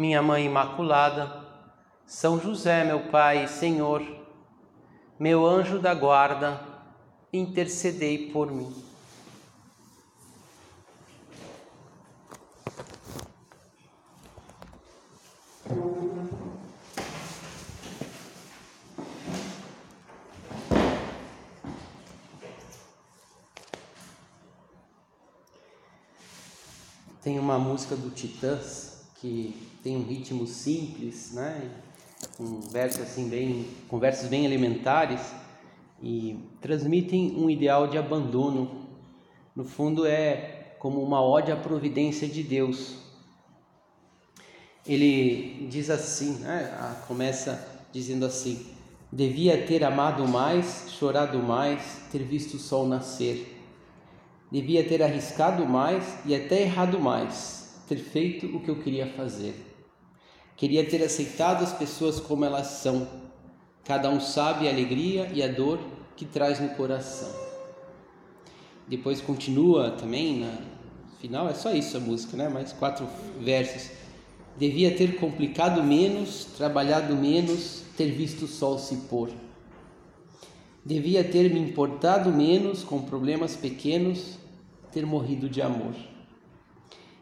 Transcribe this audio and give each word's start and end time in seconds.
minha 0.00 0.22
Mãe 0.22 0.46
Imaculada, 0.46 1.44
São 2.06 2.40
José, 2.40 2.84
meu 2.84 3.10
Pai 3.10 3.44
e 3.44 3.48
Senhor, 3.48 4.02
meu 5.18 5.46
anjo 5.46 5.78
da 5.78 5.92
guarda, 5.92 6.58
intercedei 7.30 8.30
por 8.30 8.50
mim. 8.50 8.74
Tem 27.22 27.38
uma 27.38 27.58
música 27.58 27.94
do 27.94 28.08
Titãs 28.08 28.89
que 29.20 29.54
tem 29.82 29.96
um 29.96 30.02
ritmo 30.02 30.46
simples, 30.46 31.32
né? 31.32 31.70
Com 32.36 32.60
versos 32.60 33.02
assim 33.02 33.28
bem, 33.28 33.66
com 33.88 33.98
versos 33.98 34.28
bem 34.28 34.46
elementares 34.46 35.20
e 36.02 36.38
transmitem 36.60 37.36
um 37.36 37.50
ideal 37.50 37.86
de 37.86 37.98
abandono. 37.98 38.88
No 39.54 39.64
fundo 39.64 40.06
é 40.06 40.74
como 40.78 41.02
uma 41.02 41.22
ode 41.22 41.52
à 41.52 41.56
providência 41.56 42.26
de 42.26 42.42
Deus. 42.42 42.96
Ele 44.86 45.66
diz 45.70 45.90
assim, 45.90 46.36
né? 46.36 46.96
começa 47.06 47.84
dizendo 47.92 48.24
assim: 48.24 48.66
Devia 49.12 49.66
ter 49.66 49.84
amado 49.84 50.26
mais, 50.26 50.86
chorado 50.98 51.38
mais, 51.38 52.00
ter 52.10 52.22
visto 52.22 52.54
o 52.54 52.58
sol 52.58 52.86
nascer. 52.86 53.58
Devia 54.50 54.82
ter 54.82 55.02
arriscado 55.02 55.66
mais 55.66 56.04
e 56.24 56.34
até 56.34 56.62
errado 56.62 56.98
mais 56.98 57.59
ter 57.90 57.96
feito 57.96 58.46
o 58.46 58.60
que 58.60 58.68
eu 58.68 58.76
queria 58.76 59.04
fazer. 59.04 59.52
Queria 60.56 60.88
ter 60.88 61.02
aceitado 61.02 61.64
as 61.64 61.72
pessoas 61.72 62.20
como 62.20 62.44
elas 62.44 62.68
são. 62.68 63.08
Cada 63.84 64.08
um 64.08 64.20
sabe 64.20 64.68
a 64.68 64.70
alegria 64.70 65.28
e 65.34 65.42
a 65.42 65.48
dor 65.48 65.80
que 66.14 66.24
traz 66.24 66.60
no 66.60 66.68
coração. 66.76 67.28
Depois 68.86 69.20
continua 69.20 69.90
também 69.90 70.38
na 70.38 70.56
final, 71.20 71.48
é 71.48 71.54
só 71.54 71.72
isso 71.72 71.96
a 71.96 72.00
música, 72.00 72.36
né? 72.36 72.48
Mais 72.48 72.72
quatro 72.72 73.08
versos. 73.40 73.90
Devia 74.56 74.94
ter 74.94 75.16
complicado 75.16 75.82
menos, 75.82 76.44
trabalhado 76.56 77.16
menos, 77.16 77.82
ter 77.96 78.12
visto 78.12 78.44
o 78.44 78.48
sol 78.48 78.78
se 78.78 78.94
pôr. 79.08 79.30
Devia 80.84 81.24
ter 81.24 81.52
me 81.52 81.58
importado 81.58 82.30
menos 82.30 82.84
com 82.84 83.02
problemas 83.02 83.56
pequenos, 83.56 84.38
ter 84.92 85.04
morrido 85.04 85.48
de 85.48 85.60
amor 85.60 86.09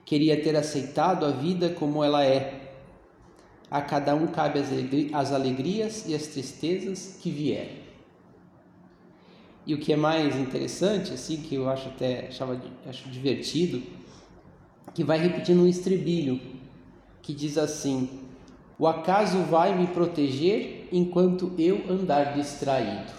queria 0.08 0.42
ter 0.42 0.56
aceitado 0.56 1.26
a 1.26 1.30
vida 1.30 1.68
como 1.68 2.02
ela 2.02 2.24
é. 2.24 2.72
A 3.70 3.82
cada 3.82 4.14
um 4.14 4.26
cabe 4.26 4.58
as 5.12 5.32
alegrias 5.34 6.08
e 6.08 6.14
as 6.14 6.28
tristezas 6.28 7.18
que 7.20 7.30
vierem. 7.30 7.82
E 9.66 9.74
o 9.74 9.78
que 9.78 9.92
é 9.92 9.96
mais 9.96 10.34
interessante, 10.34 11.12
assim, 11.12 11.42
que 11.42 11.56
eu 11.56 11.68
acho 11.68 11.88
até 11.88 12.28
achava, 12.28 12.58
acho 12.88 13.06
divertido, 13.10 13.82
que 14.94 15.04
vai 15.04 15.18
repetindo 15.18 15.60
um 15.60 15.66
estribilho 15.66 16.40
que 17.20 17.34
diz 17.34 17.58
assim: 17.58 18.08
O 18.78 18.86
acaso 18.86 19.42
vai 19.42 19.76
me 19.76 19.88
proteger 19.88 20.88
enquanto 20.90 21.52
eu 21.58 21.84
andar 21.86 22.32
distraído. 22.32 23.12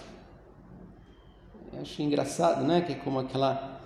Eu 1.72 1.82
acho 1.82 2.02
engraçado, 2.02 2.64
né? 2.64 2.80
Que 2.80 2.94
é 2.94 2.96
como 2.96 3.20
aquela 3.20 3.80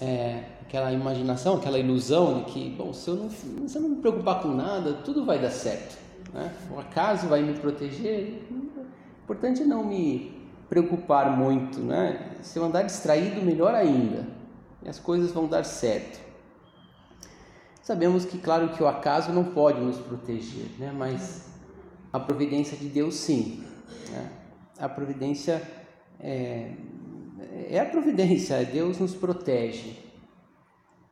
é, 0.00 0.55
aquela 0.66 0.92
imaginação, 0.92 1.56
aquela 1.56 1.78
ilusão 1.78 2.40
de 2.40 2.44
que, 2.46 2.70
bom, 2.70 2.92
se 2.92 3.08
eu 3.08 3.14
não, 3.14 3.30
se 3.30 3.76
eu 3.76 3.82
não 3.82 3.90
me 3.90 3.96
preocupar 3.96 4.42
com 4.42 4.48
nada, 4.48 4.94
tudo 4.94 5.24
vai 5.24 5.38
dar 5.38 5.50
certo. 5.50 5.96
Né? 6.34 6.52
O 6.70 6.78
acaso 6.78 7.28
vai 7.28 7.40
me 7.40 7.54
proteger. 7.54 8.42
Importante 9.22 9.62
é 9.62 9.64
não 9.64 9.84
me 9.84 10.36
preocupar 10.68 11.36
muito. 11.36 11.78
Né? 11.78 12.32
Se 12.42 12.58
eu 12.58 12.64
andar 12.64 12.82
distraído, 12.82 13.40
melhor 13.42 13.74
ainda. 13.74 14.26
E 14.82 14.88
as 14.88 14.98
coisas 14.98 15.30
vão 15.30 15.46
dar 15.46 15.64
certo. 15.64 16.20
Sabemos 17.80 18.24
que, 18.24 18.36
claro, 18.38 18.70
que 18.70 18.82
o 18.82 18.88
acaso 18.88 19.32
não 19.32 19.44
pode 19.44 19.80
nos 19.80 19.98
proteger, 19.98 20.66
né? 20.80 20.92
mas 20.92 21.48
a 22.12 22.18
providência 22.18 22.76
de 22.76 22.88
Deus 22.88 23.14
sim. 23.14 23.62
Né? 24.10 24.30
A 24.80 24.88
providência 24.88 25.62
é, 26.18 26.72
é 27.70 27.78
a 27.78 27.84
providência, 27.84 28.64
Deus 28.64 28.98
nos 28.98 29.14
protege. 29.14 30.05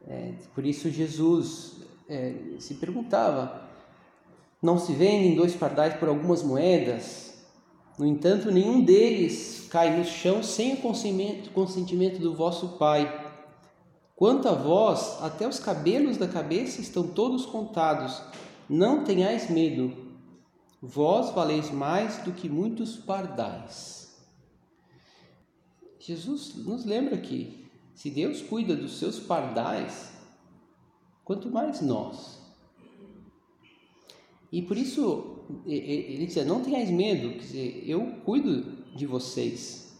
É, 0.06 0.32
por 0.54 0.64
isso 0.66 0.90
Jesus 0.90 1.76
é, 2.08 2.34
se 2.58 2.74
perguntava: 2.74 3.68
não 4.62 4.78
se 4.78 4.92
vendem 4.92 5.34
dois 5.34 5.54
pardais 5.54 5.94
por 5.94 6.08
algumas 6.08 6.42
moedas? 6.42 7.34
No 7.98 8.06
entanto, 8.06 8.50
nenhum 8.50 8.82
deles 8.82 9.68
cai 9.70 9.96
no 9.96 10.04
chão 10.04 10.42
sem 10.42 10.74
o 10.74 10.76
consentimento, 11.52 12.18
do 12.18 12.34
vosso 12.34 12.76
Pai. 12.76 13.22
Quanto 14.16 14.48
a 14.48 14.52
vós, 14.52 15.22
até 15.22 15.46
os 15.46 15.58
cabelos 15.60 16.16
da 16.16 16.26
cabeça 16.26 16.80
estão 16.80 17.06
todos 17.06 17.46
contados. 17.46 18.20
Não 18.68 19.04
tenhais 19.04 19.48
medo. 19.48 19.92
Vós 20.80 21.30
valeis 21.30 21.70
mais 21.70 22.18
do 22.18 22.32
que 22.32 22.48
muitos 22.48 22.96
pardais. 22.96 24.16
Jesus 25.98 26.54
nos 26.56 26.84
lembra 26.84 27.16
que 27.16 27.63
se 27.94 28.10
Deus 28.10 28.42
cuida 28.42 28.76
dos 28.76 28.98
seus 28.98 29.20
pardais, 29.20 30.12
quanto 31.24 31.50
mais 31.50 31.80
nós. 31.80 32.42
E 34.50 34.62
por 34.62 34.76
isso 34.76 35.44
ele 35.66 36.26
diz: 36.26 36.44
não 36.46 36.62
tenhais 36.62 36.90
medo, 36.90 37.30
quer 37.34 37.38
dizer, 37.38 37.84
eu 37.86 38.06
cuido 38.24 38.84
de 38.94 39.06
vocês. 39.06 39.98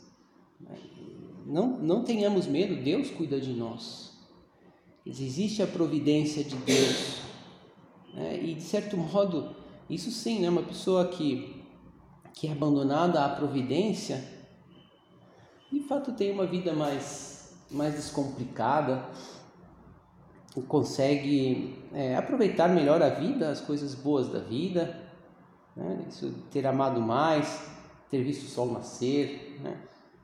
Não, 1.46 1.78
não 1.78 2.04
tenhamos 2.04 2.46
medo, 2.46 2.82
Deus 2.82 3.10
cuida 3.10 3.40
de 3.40 3.52
nós. 3.52 4.16
Existe 5.04 5.62
a 5.62 5.66
providência 5.66 6.42
de 6.42 6.56
Deus. 6.56 7.20
Né? 8.14 8.42
E 8.42 8.54
de 8.54 8.62
certo 8.62 8.96
modo, 8.96 9.54
isso 9.90 10.10
sim, 10.10 10.40
né? 10.40 10.48
uma 10.48 10.62
pessoa 10.62 11.08
que, 11.08 11.62
que 12.32 12.46
é 12.46 12.52
abandonada 12.52 13.22
à 13.24 13.28
providência, 13.28 14.24
de 15.70 15.80
fato 15.80 16.12
tem 16.12 16.30
uma 16.30 16.46
vida 16.46 16.72
mais 16.72 17.33
mais 17.70 17.94
descomplicada, 17.94 19.04
consegue 20.68 21.82
é, 21.92 22.14
aproveitar 22.16 22.68
melhor 22.68 23.02
a 23.02 23.08
vida, 23.08 23.50
as 23.50 23.60
coisas 23.60 23.94
boas 23.94 24.28
da 24.28 24.38
vida, 24.38 25.04
né? 25.76 26.04
Isso, 26.08 26.32
ter 26.50 26.66
amado 26.66 27.00
mais, 27.00 27.66
ter 28.10 28.22
visto 28.22 28.44
o 28.44 28.48
sol 28.48 28.72
nascer, 28.72 29.58
né? 29.60 29.76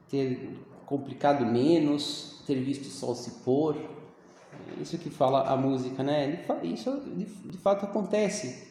ter 0.09 0.57
complicado 0.87 1.45
menos, 1.45 2.43
ter 2.47 2.57
visto 2.57 2.87
o 2.87 2.91
sol 2.91 3.15
se 3.15 3.43
pôr. 3.43 3.77
Isso 4.81 4.99
que 4.99 5.11
fala 5.11 5.49
a 5.49 5.57
música, 5.57 6.03
né? 6.03 6.45
Isso 6.63 7.01
de, 7.01 7.25
de 7.25 7.59
fato 7.59 7.85
acontece. 7.85 8.69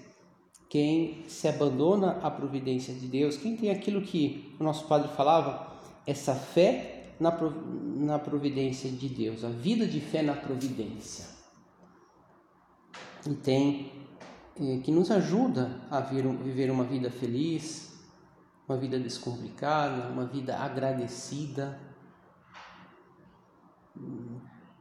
Quem 0.69 1.25
se 1.27 1.47
abandona 1.47 2.19
à 2.21 2.29
providência 2.29 2.93
de 2.93 3.07
Deus, 3.07 3.37
quem 3.37 3.57
tem 3.57 3.71
aquilo 3.71 4.01
que 4.01 4.55
o 4.59 4.63
nosso 4.63 4.85
padre 4.85 5.09
falava, 5.09 5.73
essa 6.05 6.35
fé 6.35 6.98
na, 7.19 7.37
na 7.97 8.17
providência 8.17 8.89
de 8.89 9.09
Deus, 9.09 9.43
a 9.43 9.49
vida 9.49 9.85
de 9.85 9.99
fé 9.99 10.21
na 10.21 10.33
providência. 10.33 11.25
E 13.27 13.35
tem 13.35 13.91
é, 14.59 14.77
que 14.77 14.91
nos 14.91 15.11
ajuda 15.11 15.81
a 15.91 15.99
viver 15.99 16.71
uma 16.71 16.83
vida 16.83 17.11
feliz, 17.11 17.99
uma 18.67 18.77
vida 18.77 18.97
descomplicada, 18.99 20.09
uma 20.09 20.25
vida 20.25 20.57
agradecida, 20.57 21.79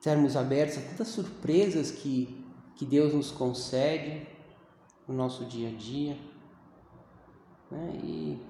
termos 0.01 0.37
abertos 0.37 0.79
a 0.79 0.81
tantas 0.83 1.09
surpresas 1.09 1.91
que, 1.91 2.45
que 2.77 2.87
Deus 2.87 3.13
nos 3.13 3.33
concede 3.33 4.27
no 5.07 5.15
nosso 5.15 5.45
dia 5.45 5.71
a 5.71 5.73
dia. 5.73 6.17
Né? 7.71 8.01
E, 8.03 8.43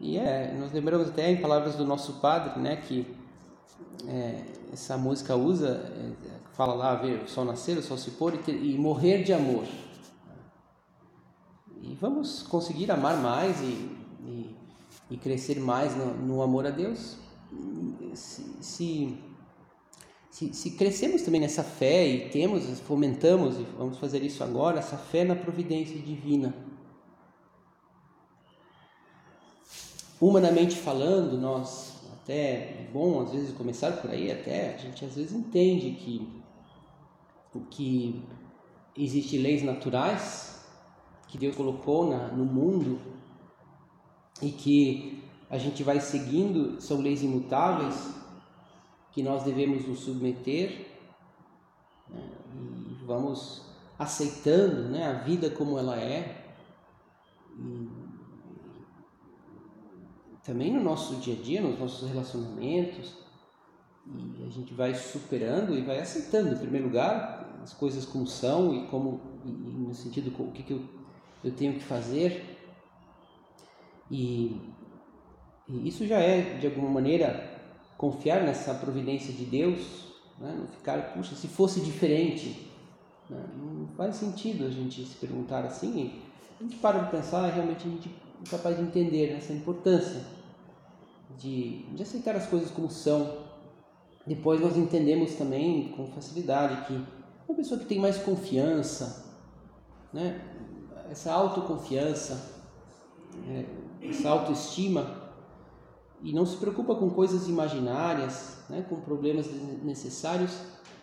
e 0.00 0.18
é, 0.18 0.52
nós 0.58 0.72
lembramos 0.72 1.08
até 1.08 1.30
em 1.30 1.40
palavras 1.40 1.76
do 1.76 1.84
nosso 1.84 2.14
Padre, 2.14 2.60
né, 2.60 2.76
que 2.76 3.15
é, 4.08 4.44
essa 4.72 4.96
música 4.96 5.34
usa, 5.36 5.68
é, 5.68 6.54
fala 6.54 6.74
lá 6.74 6.94
ver 6.94 7.22
o 7.22 7.28
sol 7.28 7.44
nascer, 7.44 7.78
o 7.78 7.82
sol 7.82 7.96
se 7.96 8.10
pôr 8.12 8.34
e, 8.34 8.38
ter, 8.38 8.54
e 8.54 8.76
morrer 8.78 9.22
de 9.22 9.32
amor. 9.32 9.64
E 11.82 11.94
vamos 11.94 12.42
conseguir 12.42 12.90
amar 12.90 13.16
mais 13.20 13.60
e, 13.60 13.96
e, 14.24 14.56
e 15.10 15.16
crescer 15.16 15.60
mais 15.60 15.96
no, 15.96 16.14
no, 16.14 16.42
amor 16.42 16.66
a 16.66 16.70
Deus 16.70 17.16
se, 18.14 18.56
se, 18.60 19.18
se, 20.30 20.52
se 20.52 20.70
crescemos 20.72 21.22
também 21.22 21.40
nessa 21.40 21.62
fé 21.62 22.06
e 22.06 22.28
temos, 22.30 22.80
fomentamos, 22.80 23.58
e 23.58 23.62
vamos 23.76 23.98
fazer 23.98 24.22
isso 24.22 24.42
agora, 24.42 24.78
essa 24.78 24.96
fé 24.96 25.24
na 25.24 25.36
providência 25.36 25.96
divina. 25.98 26.54
Humanamente 30.20 30.76
falando, 30.76 31.38
nós 31.38 31.95
até 32.26 32.88
bom 32.92 33.20
às 33.20 33.30
vezes 33.30 33.56
começar 33.56 33.92
por 33.92 34.10
aí, 34.10 34.32
até 34.32 34.74
a 34.74 34.76
gente 34.78 35.04
às 35.04 35.14
vezes 35.14 35.32
entende 35.32 35.92
que, 35.92 36.42
que 37.70 38.20
existem 38.96 39.38
leis 39.38 39.62
naturais 39.62 40.66
que 41.28 41.38
Deus 41.38 41.54
colocou 41.54 42.10
na, 42.10 42.26
no 42.28 42.44
mundo 42.44 43.00
e 44.42 44.50
que 44.50 45.22
a 45.48 45.56
gente 45.56 45.84
vai 45.84 46.00
seguindo, 46.00 46.80
são 46.80 47.00
leis 47.00 47.22
imutáveis 47.22 48.12
que 49.12 49.22
nós 49.22 49.44
devemos 49.44 49.86
nos 49.86 50.00
submeter 50.00 50.84
né, 52.08 52.28
e 52.90 53.04
vamos 53.04 53.64
aceitando 53.96 54.88
né, 54.88 55.06
a 55.06 55.12
vida 55.22 55.48
como 55.48 55.78
ela 55.78 55.96
é. 55.96 56.44
E, 57.56 57.95
também 60.46 60.72
no 60.72 60.80
nosso 60.80 61.16
dia 61.16 61.34
a 61.34 61.42
dia, 61.42 61.60
nos 61.60 61.78
nossos 61.78 62.08
relacionamentos, 62.08 63.14
e 64.06 64.44
a 64.44 64.48
gente 64.48 64.72
vai 64.72 64.94
superando 64.94 65.74
e 65.74 65.82
vai 65.82 65.98
aceitando, 65.98 66.54
em 66.54 66.58
primeiro 66.58 66.86
lugar, 66.86 67.58
as 67.60 67.72
coisas 67.72 68.06
como 68.06 68.24
são 68.26 68.72
e 68.72 68.86
como, 68.86 69.20
e, 69.44 69.50
no 69.50 69.92
sentido, 69.92 70.32
o 70.40 70.52
que, 70.52 70.62
que 70.62 70.72
eu, 70.72 70.82
eu 71.42 71.50
tenho 71.50 71.74
que 71.74 71.82
fazer. 71.82 72.56
E, 74.08 74.60
e, 75.68 75.88
isso 75.88 76.06
já 76.06 76.20
é, 76.20 76.58
de 76.58 76.66
alguma 76.68 76.88
maneira, 76.88 77.58
confiar 77.98 78.44
nessa 78.44 78.72
providência 78.74 79.32
de 79.32 79.44
Deus, 79.44 80.14
né? 80.38 80.54
não 80.56 80.68
ficar, 80.68 81.12
puxa, 81.12 81.34
se 81.34 81.48
fosse 81.48 81.80
diferente. 81.80 82.70
Né? 83.28 83.44
Não 83.56 83.88
faz 83.96 84.14
sentido 84.14 84.66
a 84.66 84.70
gente 84.70 85.04
se 85.04 85.16
perguntar 85.16 85.64
assim. 85.64 86.22
A 86.60 86.62
gente 86.62 86.76
para 86.76 87.00
de 87.00 87.10
pensar, 87.10 87.48
realmente 87.48 87.88
a 87.88 87.90
gente 87.90 88.08
capaz 88.50 88.76
de 88.76 88.82
entender 88.82 89.32
essa 89.32 89.52
importância 89.52 90.22
de, 91.38 91.82
de 91.94 92.02
aceitar 92.02 92.36
as 92.36 92.46
coisas 92.46 92.70
como 92.70 92.90
são. 92.90 93.46
Depois 94.26 94.60
nós 94.60 94.76
entendemos 94.76 95.34
também 95.34 95.92
com 95.96 96.06
facilidade 96.08 96.86
que 96.86 97.00
uma 97.48 97.56
pessoa 97.56 97.78
que 97.78 97.86
tem 97.86 97.98
mais 97.98 98.18
confiança, 98.18 99.24
né, 100.12 100.40
essa 101.10 101.32
autoconfiança, 101.32 102.54
é, 103.48 103.64
essa 104.08 104.28
autoestima, 104.28 105.24
e 106.22 106.32
não 106.32 106.44
se 106.46 106.56
preocupa 106.56 106.94
com 106.94 107.10
coisas 107.10 107.48
imaginárias, 107.48 108.64
né, 108.68 108.84
com 108.88 109.00
problemas 109.00 109.46
necessários, 109.82 110.58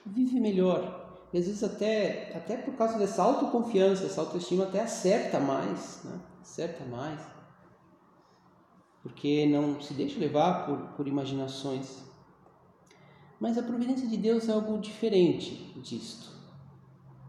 vive 0.06 0.40
melhor. 0.40 1.03
E 1.34 1.38
às 1.38 1.48
vezes 1.48 1.64
até, 1.64 2.32
até 2.38 2.56
por 2.58 2.76
causa 2.76 2.98
dessa 2.98 3.24
autoconfiança, 3.24 4.06
essa 4.06 4.22
autoestima 4.22 4.66
até 4.66 4.82
acerta 4.82 5.40
mais, 5.40 6.04
né, 6.04 6.20
acerta 6.42 6.86
mais 6.86 7.34
porque 9.04 9.46
não 9.46 9.82
se 9.82 9.94
deixa 9.94 10.18
levar 10.18 10.66
por, 10.66 10.78
por 10.96 11.08
imaginações. 11.08 12.02
Mas 13.38 13.58
a 13.58 13.62
providência 13.62 14.08
de 14.08 14.16
Deus 14.16 14.48
é 14.48 14.54
algo 14.54 14.80
diferente 14.80 15.74
disto. 15.84 16.32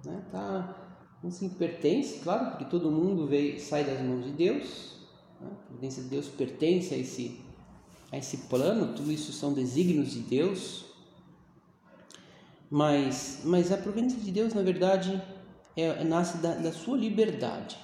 Né? 0.05 0.25
Tá, 0.31 1.00
não 1.21 1.33
se 1.33 1.49
pertence, 1.49 2.21
claro, 2.21 2.50
porque 2.50 2.65
todo 2.67 2.93
mundo 2.93 3.27
veio, 3.27 3.59
sai 3.59 3.83
das 3.83 4.00
mãos 4.00 4.25
de 4.25 4.31
Deus. 4.31 5.00
Né? 5.41 5.49
A 5.50 5.67
providência 5.67 6.05
de 6.05 6.09
Deus 6.09 6.29
pertence 6.29 6.95
a 6.95 6.97
esse, 6.97 7.41
a 8.12 8.19
esse 8.19 8.37
plano, 8.49 8.95
tudo 8.95 9.11
isso 9.11 9.33
são 9.33 9.53
desígnios 9.53 10.12
de 10.12 10.21
Deus. 10.21 10.94
Mas, 12.70 13.43
mas 13.44 13.70
a 13.70 13.76
providência 13.76 14.19
de 14.19 14.31
Deus, 14.31 14.55
na 14.55 14.62
verdade, 14.62 15.22
é, 15.76 16.02
nasce 16.05 16.38
da, 16.38 16.55
da 16.55 16.72
sua 16.72 16.96
liberdade. 16.96 17.78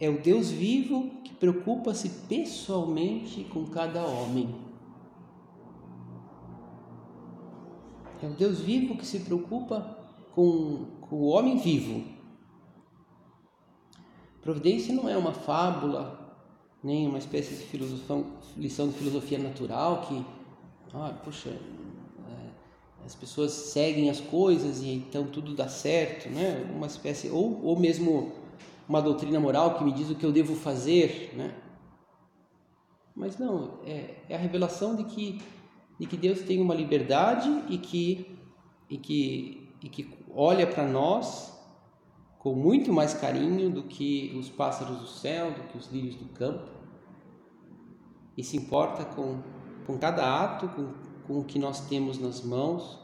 É 0.00 0.08
o 0.08 0.20
Deus 0.20 0.50
vivo 0.50 1.22
que 1.22 1.32
preocupa-se 1.34 2.08
pessoalmente 2.28 3.44
com 3.44 3.66
cada 3.66 4.04
homem. 4.04 4.52
É 8.22 8.26
o 8.26 8.30
Deus 8.30 8.60
vivo 8.60 8.96
que 8.96 9.06
se 9.06 9.20
preocupa 9.20 9.98
com, 10.34 10.86
com 11.00 11.16
o 11.16 11.26
homem 11.26 11.56
vivo. 11.58 12.04
Providência 14.40 14.92
não 14.92 15.08
é 15.08 15.16
uma 15.16 15.32
fábula, 15.32 16.36
nem 16.82 17.06
uma 17.06 17.18
espécie 17.18 17.54
de 17.54 17.78
lição 18.56 18.88
de 18.88 18.94
filosofia 18.94 19.38
natural 19.38 20.02
que, 20.02 20.24
ah, 20.94 21.12
puxa, 21.24 21.48
é, 21.48 23.04
as 23.04 23.14
pessoas 23.14 23.52
seguem 23.52 24.10
as 24.10 24.20
coisas 24.20 24.82
e 24.82 24.90
então 24.90 25.26
tudo 25.26 25.54
dá 25.54 25.68
certo, 25.68 26.28
né? 26.28 26.70
Uma 26.74 26.86
espécie 26.86 27.28
ou, 27.28 27.62
ou 27.64 27.78
mesmo 27.78 28.32
uma 28.88 29.00
doutrina 29.00 29.40
moral 29.40 29.78
que 29.78 29.84
me 29.84 29.92
diz 29.92 30.10
o 30.10 30.14
que 30.14 30.24
eu 30.24 30.32
devo 30.32 30.54
fazer, 30.54 31.32
né? 31.34 31.54
Mas 33.14 33.38
não, 33.38 33.78
é, 33.84 34.16
é 34.28 34.34
a 34.34 34.38
revelação 34.38 34.94
de 34.96 35.04
que, 35.04 35.40
de 35.98 36.06
que 36.06 36.16
Deus 36.16 36.40
tem 36.40 36.60
uma 36.60 36.74
liberdade 36.74 37.48
e 37.68 37.78
que, 37.78 38.38
e 38.88 38.96
que, 38.98 39.68
e 39.82 39.88
que 39.88 40.14
olha 40.34 40.66
para 40.66 40.86
nós 40.86 41.52
com 42.38 42.54
muito 42.54 42.92
mais 42.92 43.14
carinho 43.14 43.70
do 43.70 43.84
que 43.84 44.34
os 44.36 44.50
pássaros 44.50 44.98
do 44.98 45.06
céu, 45.06 45.52
do 45.52 45.62
que 45.68 45.78
os 45.78 45.86
lírios 45.92 46.16
do 46.16 46.24
campo, 46.30 46.68
e 48.36 48.42
se 48.42 48.56
importa 48.56 49.04
com, 49.04 49.40
com 49.86 49.98
cada 49.98 50.42
ato, 50.42 50.68
com, 50.68 50.92
com 51.26 51.40
o 51.40 51.44
que 51.44 51.58
nós 51.58 51.88
temos 51.88 52.18
nas 52.18 52.42
mãos 52.42 53.02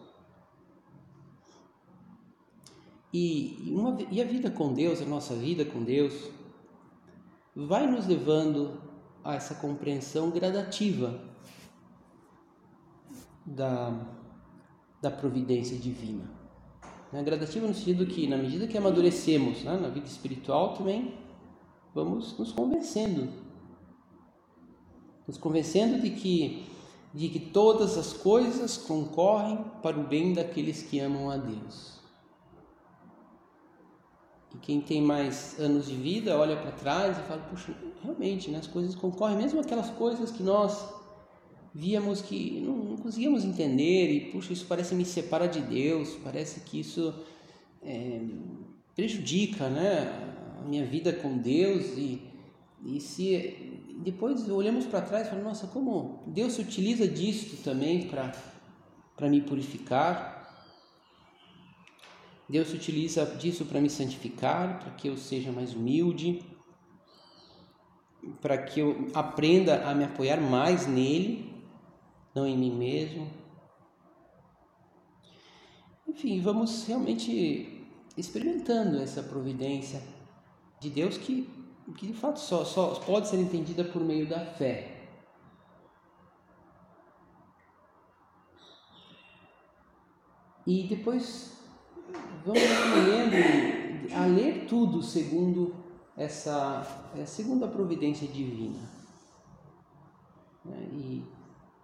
E, 3.13 3.73
uma, 3.75 3.97
e 4.11 4.21
a 4.21 4.25
vida 4.25 4.51
com 4.51 4.73
Deus, 4.73 5.01
a 5.01 5.07
nossa 5.07 5.35
vida 5.35 5.65
com 5.65 5.83
Deus, 5.83 6.31
vai 7.55 7.87
nos 7.87 8.07
levando 8.07 8.81
a 9.25 9.35
essa 9.35 9.55
compreensão 9.55 10.31
gradativa 10.31 11.21
da, 13.45 13.99
da 15.01 15.11
providência 15.11 15.77
divina. 15.79 16.31
Né? 17.11 17.23
Gradativa 17.23 17.67
no 17.67 17.75
sentido 17.75 18.07
que, 18.07 18.27
na 18.27 18.37
medida 18.37 18.67
que 18.67 18.77
amadurecemos 18.77 19.65
né? 19.65 19.77
na 19.79 19.89
vida 19.89 20.07
espiritual, 20.07 20.75
também 20.75 21.15
vamos 21.95 22.39
nos 22.39 22.53
convencendo. 22.53 23.48
Nos 25.29 25.37
convencendo 25.37 26.01
de 26.01 26.09
que, 26.09 26.67
de 27.13 27.29
que 27.29 27.39
todas 27.39 27.99
as 27.99 28.15
coisas 28.15 28.79
concorrem 28.79 29.63
para 29.83 30.01
o 30.01 30.05
bem 30.05 30.33
daqueles 30.33 30.83
que 30.83 30.99
amam 30.99 31.31
a 31.31 31.37
Deus. 31.37 31.99
E 34.55 34.59
quem 34.59 34.81
tem 34.81 35.03
mais 35.03 35.61
anos 35.61 35.87
de 35.87 35.95
vida 35.95 36.39
olha 36.39 36.57
para 36.57 36.73
trás 36.73 37.19
e 37.19 37.23
fala: 37.23 37.43
puxa, 37.43 37.75
realmente, 38.03 38.51
né, 38.51 38.59
as 38.59 38.67
coisas 38.67 38.95
concorrem, 38.95 39.37
mesmo 39.37 39.61
aquelas 39.61 39.91
coisas 39.91 40.31
que 40.31 40.43
nós 40.43 40.89
víamos 41.75 42.23
que 42.23 42.61
não, 42.61 42.77
não 42.77 42.97
conseguíamos 42.97 43.45
entender, 43.45 44.11
e 44.11 44.33
puxa, 44.33 44.55
isso 44.55 44.65
parece 44.67 44.95
me 44.95 45.05
separar 45.05 45.49
de 45.49 45.61
Deus, 45.61 46.17
parece 46.25 46.61
que 46.61 46.81
isso 46.81 47.15
é, 47.83 48.23
prejudica 48.97 49.69
né, 49.69 50.09
a 50.59 50.67
minha 50.67 50.87
vida 50.87 51.13
com 51.13 51.37
Deus. 51.37 51.99
E, 51.99 52.23
e 52.87 53.01
se 53.01 53.68
depois 53.99 54.49
olhamos 54.49 54.87
para 54.87 55.03
trás 55.03 55.27
e 55.27 55.31
falamos: 55.31 55.53
nossa, 55.53 55.67
como 55.67 56.23
Deus 56.27 56.55
se 56.55 56.63
utiliza 56.63 57.07
disso 57.07 57.63
também 57.63 58.09
para 58.09 59.29
me 59.29 59.41
purificar 59.41 60.39
Deus 62.49 62.69
se 62.69 62.77
utiliza 62.77 63.27
disso 63.27 63.67
para 63.67 63.81
me 63.81 63.91
santificar, 63.91 64.81
para 64.81 64.91
que 64.93 65.09
eu 65.09 65.19
seja 65.19 65.53
mais 65.53 65.75
humilde, 65.75 66.43
para 68.41 68.57
que 68.57 68.81
eu 68.81 69.09
aprenda 69.13 69.87
a 69.87 69.95
me 69.95 70.05
apoiar 70.05 70.41
mais 70.41 70.87
nele, 70.87 71.53
não 72.35 72.47
em 72.47 72.57
mim 72.57 72.75
mesmo. 72.75 73.31
Enfim, 76.07 76.41
vamos 76.41 76.87
realmente 76.87 77.87
experimentando 78.17 78.99
essa 78.99 79.23
providência 79.23 80.03
de 80.81 80.89
Deus 80.89 81.19
que, 81.19 81.47
que 81.93 82.07
de 82.07 82.13
fato 82.13 82.39
só, 82.39 82.65
só 82.65 82.95
pode 83.01 83.29
ser 83.29 83.39
entendida 83.39 83.85
por 83.85 84.03
meio 84.03 84.29
da 84.29 84.41
fé. 84.41 85.09
E 90.67 90.87
depois 90.87 91.59
vamos 92.45 92.63
aprendendo 92.63 94.15
a 94.15 94.27
ler 94.27 94.67
tudo 94.67 95.03
segundo 95.03 95.75
essa 96.17 97.11
é, 97.17 97.25
segundo 97.25 97.65
a 97.65 97.69
providência 97.69 98.29
divina. 98.29 98.81
Né? 100.65 100.89
E, 100.93 101.25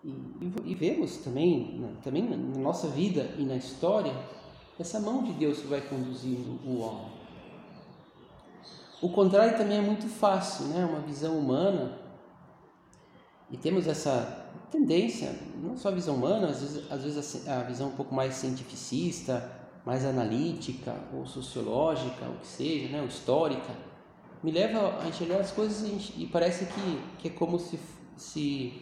E, 0.04 0.52
e, 0.66 0.74
vemos 0.74 1.16
também, 1.24 1.78
né, 1.78 1.96
também 2.02 2.28
na 2.28 2.36
nossa 2.36 2.88
vida 2.88 3.34
e 3.38 3.44
na 3.44 3.56
história, 3.56 4.12
essa 4.78 5.00
mão 5.00 5.22
de 5.24 5.32
Deus 5.32 5.60
que 5.60 5.66
vai 5.66 5.80
conduzindo 5.80 6.60
o 6.68 6.80
homem. 6.80 7.23
O 9.04 9.10
contrário 9.10 9.54
também 9.58 9.76
é 9.76 9.82
muito 9.82 10.08
fácil, 10.08 10.64
né? 10.68 10.82
Uma 10.82 11.00
visão 11.00 11.38
humana. 11.38 11.92
E 13.50 13.56
temos 13.58 13.86
essa 13.86 14.46
tendência, 14.70 15.30
não 15.62 15.76
só 15.76 15.90
a 15.90 15.92
visão 15.92 16.14
humana, 16.14 16.48
às 16.48 16.62
vezes, 16.62 16.90
às 16.90 17.04
vezes 17.04 17.46
a, 17.46 17.62
visão 17.64 17.88
um 17.88 17.96
pouco 17.96 18.14
mais 18.14 18.32
cientificista, 18.32 19.46
mais 19.84 20.06
analítica 20.06 20.94
ou 21.12 21.26
sociológica, 21.26 22.24
o 22.30 22.38
que 22.38 22.46
seja, 22.46 22.88
né? 22.88 23.02
Ou 23.02 23.06
histórica, 23.06 23.74
me 24.42 24.50
leva 24.50 24.98
a 25.02 25.06
enxergar 25.06 25.36
as 25.36 25.50
coisas 25.50 25.82
e, 25.86 26.22
e 26.22 26.26
parece 26.26 26.64
que, 26.64 27.02
que 27.18 27.28
é 27.28 27.30
como 27.30 27.58
se, 27.58 27.78
se, 28.16 28.72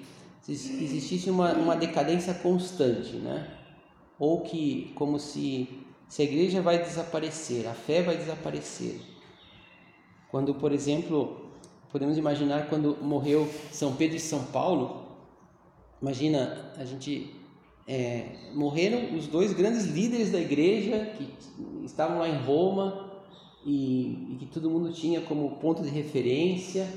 se 0.41 0.53
existisse 0.53 1.31
uma, 1.31 1.53
uma 1.55 1.75
decadência 1.75 2.33
constante, 2.33 3.17
né? 3.17 3.59
Ou 4.21 4.43
que, 4.43 4.93
como 4.95 5.19
se, 5.19 5.85
se 6.09 6.23
a 6.23 6.25
igreja 6.25 6.63
vai 6.63 6.81
desaparecer, 6.81 7.67
a 7.67 7.75
fé 7.75 8.03
vai 8.03 8.17
desaparecer 8.17 9.11
quando, 10.33 10.55
por 10.55 10.73
exemplo, 10.73 11.53
podemos 11.91 12.17
imaginar 12.17 12.71
quando 12.71 12.97
morreu 13.03 13.47
São 13.71 13.95
Pedro 13.95 14.17
e 14.17 14.21
São 14.21 14.45
Paulo, 14.45 15.03
imagina, 16.01 16.73
a 16.79 16.87
gente 16.87 17.37
é, 17.87 18.51
morreram 18.55 19.15
os 19.15 19.27
dois 19.27 19.53
grandes 19.53 19.85
líderes 19.85 20.33
da 20.33 20.41
igreja 20.41 21.13
que 21.19 21.35
estavam 21.85 22.19
lá 22.19 22.27
em 22.27 22.39
Roma 22.39 23.13
e, 23.63 24.33
e 24.33 24.37
que 24.41 24.47
todo 24.47 24.71
mundo 24.71 24.91
tinha 24.91 25.21
como 25.21 25.57
ponto 25.57 25.83
de 25.83 25.91
referência. 25.91 26.89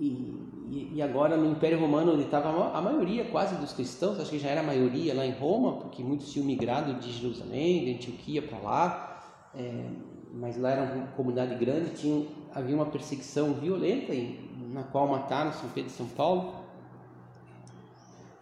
E, 0.00 0.90
e, 0.94 1.00
agora 1.00 1.36
no 1.36 1.48
Império 1.48 1.78
Romano 1.78 2.12
ele 2.12 2.24
estava 2.24 2.76
a 2.76 2.82
maioria 2.82 3.26
quase 3.26 3.54
dos 3.54 3.72
cristãos, 3.72 4.18
acho 4.18 4.30
que 4.30 4.40
já 4.40 4.48
era 4.48 4.60
a 4.60 4.64
maioria 4.64 5.14
lá 5.14 5.24
em 5.24 5.30
Roma, 5.30 5.76
porque 5.76 6.02
muitos 6.02 6.32
tinham 6.32 6.44
migrado 6.44 6.94
de 6.94 7.12
Jerusalém, 7.12 7.84
de 7.84 7.94
Antioquia 7.94 8.42
para 8.42 8.58
lá. 8.58 9.50
É, 9.54 10.15
mas 10.36 10.56
lá 10.58 10.70
era 10.70 10.82
uma 10.82 11.06
comunidade 11.08 11.54
grande, 11.54 11.90
tinha, 11.94 12.26
havia 12.54 12.74
uma 12.74 12.86
perseguição 12.86 13.54
violenta 13.54 14.14
em, 14.14 14.50
na 14.72 14.82
qual 14.82 15.08
mataram 15.08 15.52
São 15.52 15.70
Pedro 15.70 15.90
e 15.90 15.94
São 15.94 16.06
Paulo. 16.06 16.54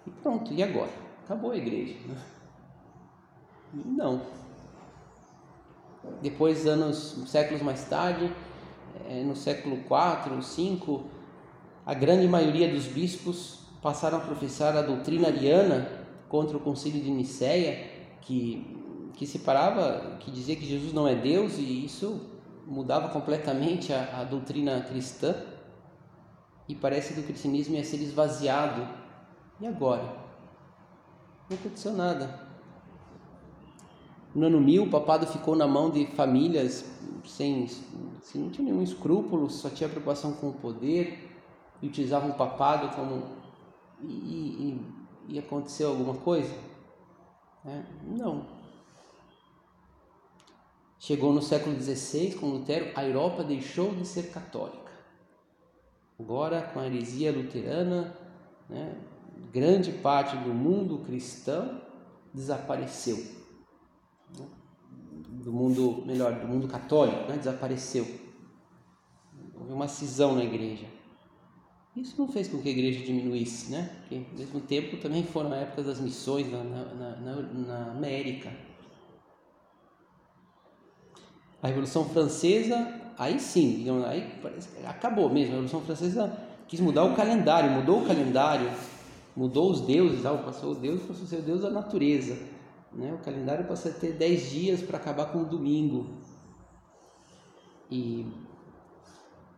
E 0.06 0.10
pronto, 0.10 0.52
e 0.52 0.62
agora? 0.62 0.90
Acabou 1.24 1.52
a 1.52 1.56
igreja. 1.56 1.94
Né? 2.06 2.16
Não. 3.72 4.22
Depois, 6.20 6.66
anos, 6.66 7.24
séculos 7.28 7.62
mais 7.62 7.84
tarde, 7.88 8.30
é, 9.08 9.22
no 9.22 9.36
século 9.36 9.76
IV, 9.76 10.40
V, 10.40 11.00
a 11.86 11.94
grande 11.94 12.26
maioria 12.26 12.68
dos 12.68 12.86
bispos 12.86 13.60
passaram 13.80 14.18
a 14.18 14.20
professar 14.20 14.76
a 14.76 14.82
doutrina 14.82 15.28
ariana 15.28 15.88
contra 16.28 16.56
o 16.56 16.60
concílio 16.60 17.00
de 17.00 17.10
Nicéia, 17.10 17.88
que 18.20 18.83
que 19.16 19.26
separava, 19.26 20.16
que 20.20 20.30
dizia 20.30 20.56
que 20.56 20.66
Jesus 20.66 20.92
não 20.92 21.06
é 21.06 21.14
Deus 21.14 21.58
e 21.58 21.84
isso 21.84 22.30
mudava 22.66 23.08
completamente 23.08 23.92
a, 23.92 24.20
a 24.20 24.24
doutrina 24.24 24.80
cristã 24.82 25.34
e 26.68 26.74
parece 26.74 27.14
que 27.14 27.20
o 27.20 27.24
cristianismo 27.24 27.76
ia 27.76 27.84
ser 27.84 27.98
esvaziado. 27.98 28.86
E 29.60 29.66
agora? 29.66 30.02
Não 31.48 31.56
aconteceu 31.56 31.92
nada. 31.92 32.42
No 34.34 34.46
ano 34.46 34.60
1000, 34.60 34.84
o 34.84 34.90
papado 34.90 35.26
ficou 35.26 35.54
na 35.54 35.66
mão 35.66 35.90
de 35.90 36.06
famílias 36.06 36.84
sem, 37.24 37.68
sem 37.68 38.40
não 38.40 38.50
tinha 38.50 38.64
nenhum 38.64 38.82
escrúpulo, 38.82 39.48
só 39.48 39.70
tinha 39.70 39.88
preocupação 39.88 40.32
com 40.32 40.48
o 40.48 40.54
poder 40.54 41.30
e 41.80 41.86
utilizavam 41.86 42.30
o 42.30 42.34
papado 42.34 42.94
como. 42.96 43.44
E, 44.02 44.06
e, 44.06 45.34
e 45.34 45.38
aconteceu 45.38 45.90
alguma 45.90 46.14
coisa? 46.14 46.52
É, 47.64 47.82
não. 48.02 48.53
Chegou 51.04 51.34
no 51.34 51.42
século 51.42 51.78
XVI, 51.78 52.34
com 52.36 52.46
Lutero, 52.46 52.90
a 52.94 53.04
Europa 53.04 53.44
deixou 53.44 53.94
de 53.94 54.06
ser 54.06 54.30
católica. 54.30 54.90
Agora, 56.18 56.62
com 56.62 56.80
a 56.80 56.86
heresia 56.86 57.30
luterana, 57.30 58.16
né, 58.70 58.96
grande 59.52 59.92
parte 59.92 60.34
do 60.38 60.54
mundo 60.54 61.04
cristão 61.04 61.82
desapareceu. 62.32 63.22
Do 65.28 65.52
mundo, 65.52 66.02
melhor, 66.06 66.40
do 66.40 66.48
mundo 66.48 66.66
católico, 66.66 67.28
né, 67.28 67.36
desapareceu. 67.36 68.06
Houve 69.54 69.74
uma 69.74 69.88
cisão 69.88 70.34
na 70.34 70.42
igreja. 70.42 70.86
Isso 71.94 72.14
não 72.16 72.28
fez 72.28 72.48
com 72.48 72.62
que 72.62 72.68
a 72.70 72.72
igreja 72.72 73.04
diminuísse, 73.04 73.70
né? 73.70 73.94
Porque, 74.00 74.14
ao 74.14 74.38
mesmo 74.38 74.60
tempo, 74.62 74.96
também 74.96 75.22
foram 75.22 75.52
épocas 75.52 75.84
das 75.84 76.00
missões 76.00 76.50
na, 76.50 76.64
na, 76.64 77.16
na, 77.16 77.42
na 77.42 77.90
América 77.90 78.50
a 81.64 81.66
Revolução 81.66 82.04
Francesa, 82.04 82.86
aí 83.16 83.40
sim, 83.40 83.76
digamos, 83.78 84.04
aí 84.04 84.30
acabou 84.84 85.30
mesmo. 85.30 85.52
A 85.52 85.54
Revolução 85.54 85.80
Francesa 85.80 86.30
quis 86.68 86.78
mudar 86.78 87.04
o 87.04 87.16
calendário, 87.16 87.70
mudou 87.70 88.02
o 88.02 88.06
calendário, 88.06 88.70
mudou 89.34 89.70
os 89.70 89.80
deuses, 89.80 90.24
passou 90.44 90.72
o 90.72 90.74
Deus 90.74 91.00
passou 91.00 91.24
a 91.24 91.26
ser 91.26 91.36
o 91.36 91.42
Deus 91.42 91.62
da 91.62 91.70
natureza. 91.70 92.36
Né? 92.92 93.14
O 93.14 93.24
calendário 93.24 93.64
passou 93.64 93.90
a 93.90 93.94
ter 93.94 94.12
10 94.12 94.50
dias 94.50 94.82
para 94.82 94.98
acabar 94.98 95.32
com 95.32 95.38
o 95.38 95.44
domingo. 95.46 96.18
E, 97.90 98.26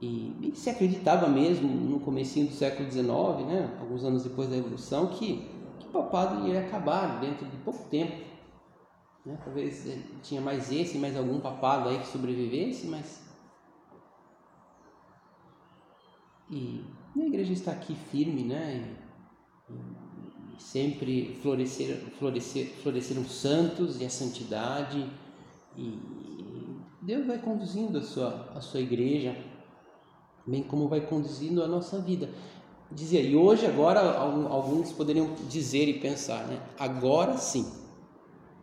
e, 0.00 0.32
e, 0.42 0.52
se 0.54 0.70
acreditava 0.70 1.26
mesmo 1.26 1.68
no 1.68 1.98
comecinho 1.98 2.46
do 2.46 2.52
século 2.52 2.88
XIX, 2.88 3.08
né? 3.48 3.76
alguns 3.80 4.04
anos 4.04 4.22
depois 4.22 4.48
da 4.48 4.54
Revolução, 4.54 5.08
que, 5.08 5.50
que 5.80 5.88
o 5.88 5.90
papado 5.90 6.46
ia 6.46 6.60
acabar 6.60 7.18
dentro 7.18 7.44
de 7.46 7.56
pouco 7.56 7.82
tempo. 7.90 8.35
Né? 9.26 9.36
Talvez 9.44 9.84
tinha 10.22 10.40
mais 10.40 10.70
esse, 10.70 10.96
mais 10.98 11.16
algum 11.16 11.40
papado 11.40 11.88
aí 11.88 11.98
que 11.98 12.06
sobrevivesse, 12.06 12.86
mas. 12.86 13.26
E 16.48 16.84
a 17.16 17.26
igreja 17.26 17.52
está 17.52 17.72
aqui 17.72 17.96
firme, 17.96 18.44
né? 18.44 18.96
E, 19.68 20.56
e 20.56 20.62
sempre 20.62 21.36
florescer, 21.42 21.96
florescer, 22.18 22.68
floresceram 22.82 23.24
santos 23.24 24.00
e 24.00 24.04
a 24.04 24.10
santidade. 24.10 25.10
E 25.76 25.98
Deus 27.02 27.26
vai 27.26 27.38
conduzindo 27.38 27.98
a 27.98 28.02
sua, 28.02 28.52
a 28.54 28.60
sua 28.60 28.80
igreja, 28.80 29.36
bem 30.46 30.62
como 30.62 30.88
vai 30.88 31.00
conduzindo 31.00 31.64
a 31.64 31.66
nossa 31.66 32.00
vida. 32.00 32.30
Dizia, 32.92 33.20
e 33.20 33.34
hoje, 33.34 33.66
agora, 33.66 34.16
alguns 34.16 34.92
poderiam 34.92 35.34
dizer 35.48 35.88
e 35.88 35.98
pensar, 35.98 36.46
né? 36.46 36.62
Agora 36.78 37.36
sim 37.36 37.85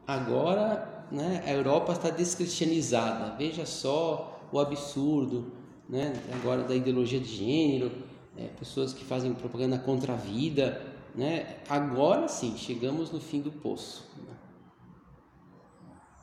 agora 0.07 1.05
né, 1.11 1.43
a 1.45 1.51
Europa 1.51 1.93
está 1.93 2.09
descristianizada. 2.09 3.35
Veja 3.37 3.65
só 3.65 4.39
o 4.51 4.59
absurdo 4.59 5.51
né, 5.87 6.13
agora 6.33 6.63
da 6.63 6.75
ideologia 6.75 7.19
de 7.19 7.27
gênero, 7.27 7.91
né, 8.35 8.49
pessoas 8.57 8.93
que 8.93 9.03
fazem 9.03 9.33
propaganda 9.33 9.77
contra 9.77 10.13
a 10.13 10.17
vida. 10.17 10.81
Né? 11.15 11.57
Agora 11.69 12.27
sim, 12.27 12.57
chegamos 12.57 13.11
no 13.11 13.19
fim 13.19 13.41
do 13.41 13.51
poço. 13.51 14.11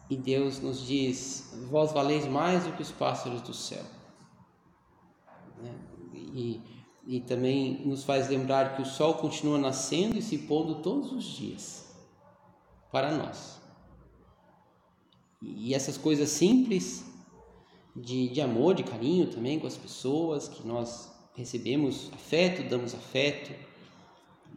E 0.08 0.16
Deus 0.16 0.58
nos 0.60 0.84
diz: 0.84 1.54
Vós 1.70 1.92
valeis 1.92 2.26
mais 2.26 2.64
do 2.64 2.72
que 2.72 2.82
os 2.82 2.90
pássaros 2.90 3.40
do 3.42 3.54
céu. 3.54 3.84
Né? 5.62 5.72
E, 6.12 6.60
e 7.06 7.20
também 7.20 7.86
nos 7.86 8.02
faz 8.02 8.28
lembrar 8.28 8.74
que 8.74 8.82
o 8.82 8.86
sol 8.86 9.14
continua 9.14 9.56
nascendo 9.56 10.18
e 10.18 10.22
se 10.22 10.36
pondo 10.36 10.82
todos 10.82 11.12
os 11.12 11.22
dias 11.22 11.94
para 12.90 13.16
nós. 13.16 13.59
E 15.42 15.74
essas 15.74 15.96
coisas 15.96 16.28
simples 16.28 17.04
de, 17.96 18.28
de 18.28 18.40
amor, 18.40 18.74
de 18.74 18.82
carinho 18.82 19.26
também 19.26 19.58
com 19.58 19.66
as 19.66 19.76
pessoas, 19.76 20.48
que 20.48 20.66
nós 20.66 21.10
recebemos 21.34 22.10
afeto, 22.12 22.68
damos 22.68 22.94
afeto, 22.94 23.50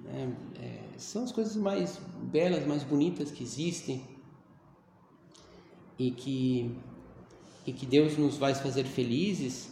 né? 0.02 0.36
é, 0.60 0.98
são 0.98 1.24
as 1.24 1.32
coisas 1.32 1.56
mais 1.56 1.98
belas, 2.24 2.68
mais 2.68 2.84
bonitas 2.84 3.32
que 3.32 3.44
existem 3.44 4.04
e 5.98 6.12
que, 6.12 6.76
e 7.66 7.72
que 7.72 7.86
Deus 7.86 8.18
nos 8.18 8.38
vai 8.38 8.54
fazer 8.54 8.84
felizes, 8.84 9.72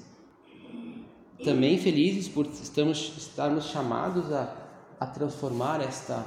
também 1.43 1.77
felizes 1.77 2.29
por 2.29 2.45
estamos, 2.45 3.17
estarmos 3.17 3.65
chamados 3.65 4.31
a, 4.31 4.55
a 4.99 5.07
transformar 5.07 5.81
esta, 5.81 6.25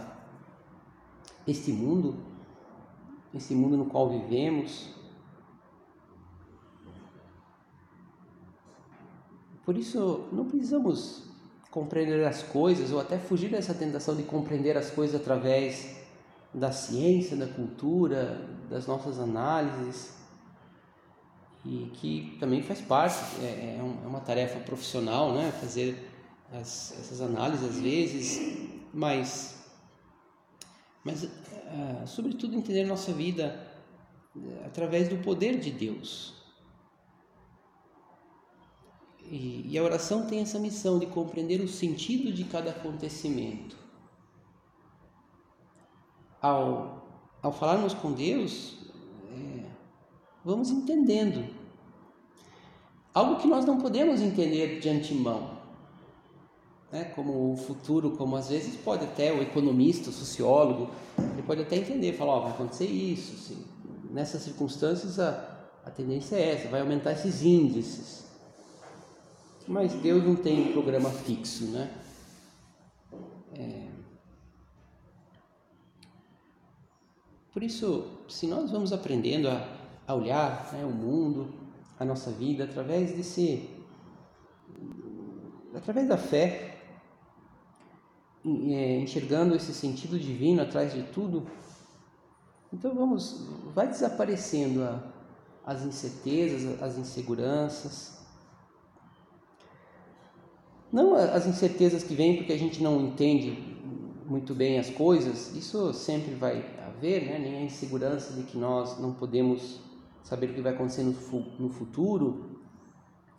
este 1.46 1.72
mundo 1.72 2.33
esse 3.34 3.54
mundo 3.54 3.76
no 3.76 3.86
qual 3.86 4.08
vivemos. 4.08 4.88
Por 9.64 9.76
isso, 9.76 10.28
não 10.32 10.44
precisamos 10.44 11.24
compreender 11.70 12.24
as 12.24 12.42
coisas 12.42 12.92
ou 12.92 13.00
até 13.00 13.18
fugir 13.18 13.50
dessa 13.50 13.74
tentação 13.74 14.14
de 14.14 14.22
compreender 14.22 14.76
as 14.76 14.90
coisas 14.90 15.20
através 15.20 16.04
da 16.52 16.70
ciência, 16.70 17.36
da 17.36 17.48
cultura, 17.48 18.48
das 18.70 18.86
nossas 18.86 19.18
análises, 19.18 20.14
e 21.64 21.90
que 21.94 22.36
também 22.38 22.62
faz 22.62 22.80
parte, 22.80 23.18
é, 23.40 23.44
é, 23.44 23.78
é 23.80 24.06
uma 24.06 24.20
tarefa 24.20 24.60
profissional, 24.60 25.32
né? 25.32 25.50
fazer 25.60 26.10
as, 26.52 26.92
essas 26.92 27.20
análises 27.20 27.68
às 27.68 27.80
vezes, 27.80 28.70
mas, 28.92 29.63
mas 31.04 31.22
uh, 31.24 32.06
sobretudo 32.06 32.56
entender 32.56 32.84
nossa 32.84 33.12
vida 33.12 33.68
uh, 34.34 34.64
através 34.64 35.08
do 35.08 35.18
poder 35.18 35.60
de 35.60 35.70
Deus. 35.70 36.34
E, 39.30 39.66
e 39.70 39.78
a 39.78 39.82
oração 39.82 40.26
tem 40.26 40.40
essa 40.40 40.58
missão 40.58 40.98
de 40.98 41.06
compreender 41.06 41.60
o 41.60 41.68
sentido 41.68 42.32
de 42.32 42.44
cada 42.44 42.70
acontecimento. 42.70 43.76
Ao, 46.40 47.06
ao 47.42 47.52
falarmos 47.52 47.94
com 47.94 48.12
Deus, 48.12 48.76
é, 49.32 49.64
vamos 50.44 50.70
entendendo. 50.70 51.48
Algo 53.14 53.40
que 53.40 53.46
nós 53.46 53.64
não 53.64 53.78
podemos 53.78 54.20
entender 54.20 54.78
de 54.80 54.88
antemão. 54.90 55.53
Né? 56.94 57.06
Como 57.06 57.52
o 57.52 57.56
futuro, 57.56 58.12
como 58.12 58.36
às 58.36 58.48
vezes 58.50 58.76
pode 58.76 59.02
até 59.02 59.32
o 59.32 59.42
economista, 59.42 60.10
o 60.10 60.12
sociólogo, 60.12 60.92
ele 61.18 61.42
pode 61.42 61.62
até 61.62 61.74
entender, 61.74 62.12
falar, 62.12 62.38
vai 62.38 62.52
acontecer 62.52 62.86
isso, 62.86 63.34
assim. 63.34 63.64
nessas 64.12 64.42
circunstâncias 64.42 65.18
a, 65.18 65.66
a 65.84 65.90
tendência 65.90 66.36
é 66.36 66.52
essa, 66.52 66.68
vai 66.68 66.80
aumentar 66.80 67.10
esses 67.10 67.42
índices. 67.42 68.26
Mas 69.66 69.92
Deus 69.94 70.22
não 70.22 70.36
tem 70.36 70.68
um 70.68 70.72
programa 70.72 71.10
fixo, 71.10 71.64
né? 71.64 71.90
É... 73.58 73.88
Por 77.52 77.64
isso, 77.64 78.06
se 78.28 78.46
nós 78.46 78.70
vamos 78.70 78.92
aprendendo 78.92 79.48
a, 79.48 79.68
a 80.06 80.14
olhar 80.14 80.72
né, 80.72 80.84
o 80.84 80.90
mundo, 80.90 81.52
a 81.98 82.04
nossa 82.04 82.30
vida, 82.30 82.62
através 82.62 83.16
desse. 83.16 83.68
através 85.74 86.06
da 86.06 86.16
fé, 86.16 86.73
enxergando 88.44 89.54
esse 89.54 89.72
sentido 89.72 90.18
divino 90.18 90.62
atrás 90.62 90.92
de 90.92 91.02
tudo, 91.04 91.46
então 92.72 92.94
vamos. 92.94 93.48
vai 93.74 93.88
desaparecendo 93.88 94.82
a, 94.82 95.02
as 95.64 95.82
incertezas, 95.82 96.82
as 96.82 96.98
inseguranças 96.98 98.14
não 100.94 101.16
as 101.16 101.44
incertezas 101.44 102.04
que 102.04 102.14
vêm 102.14 102.36
porque 102.36 102.52
a 102.52 102.56
gente 102.56 102.80
não 102.80 103.00
entende 103.00 103.74
muito 104.26 104.54
bem 104.54 104.78
as 104.78 104.90
coisas, 104.90 105.52
isso 105.56 105.92
sempre 105.92 106.36
vai 106.36 106.64
haver, 106.86 107.26
né? 107.26 107.36
nem 107.36 107.56
a 107.56 107.62
insegurança 107.62 108.32
de 108.34 108.44
que 108.44 108.56
nós 108.56 109.00
não 109.00 109.12
podemos 109.12 109.80
saber 110.22 110.50
o 110.50 110.54
que 110.54 110.60
vai 110.60 110.72
acontecer 110.72 111.02
no, 111.02 111.68
futuro. 111.68 112.60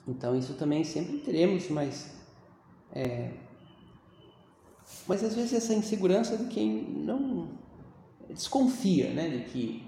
Então, 0.05 0.35
isso 0.35 0.55
também 0.55 0.83
sempre 0.83 1.19
teremos, 1.19 1.69
mas. 1.69 2.13
É, 2.91 3.31
mas 5.07 5.23
às 5.23 5.35
vezes 5.35 5.53
essa 5.53 5.73
insegurança 5.73 6.37
de 6.37 6.45
quem 6.45 6.83
não 6.83 7.49
desconfia, 8.29 9.13
né? 9.13 9.29
De 9.29 9.43
que. 9.45 9.83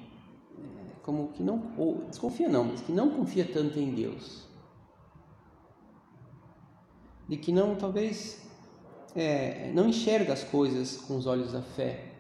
É, 0.58 1.00
como 1.04 1.30
que 1.30 1.44
não. 1.44 1.74
Ou, 1.77 2.06
desconfia 2.06 2.50
não, 2.50 2.63
mas 2.63 2.82
que 2.82 2.92
não 2.92 3.10
confia 3.10 3.46
tanto 3.46 3.80
em 3.80 3.94
Deus 3.94 4.48
de 7.27 7.36
que 7.36 7.51
não, 7.51 7.75
talvez, 7.75 8.42
é, 9.16 9.70
não 9.74 9.89
enxerga 9.89 10.34
as 10.34 10.44
coisas 10.44 10.98
com 10.98 11.18
os 11.18 11.25
olhos 11.25 11.51
da 11.51 11.62
fé. 11.62 12.13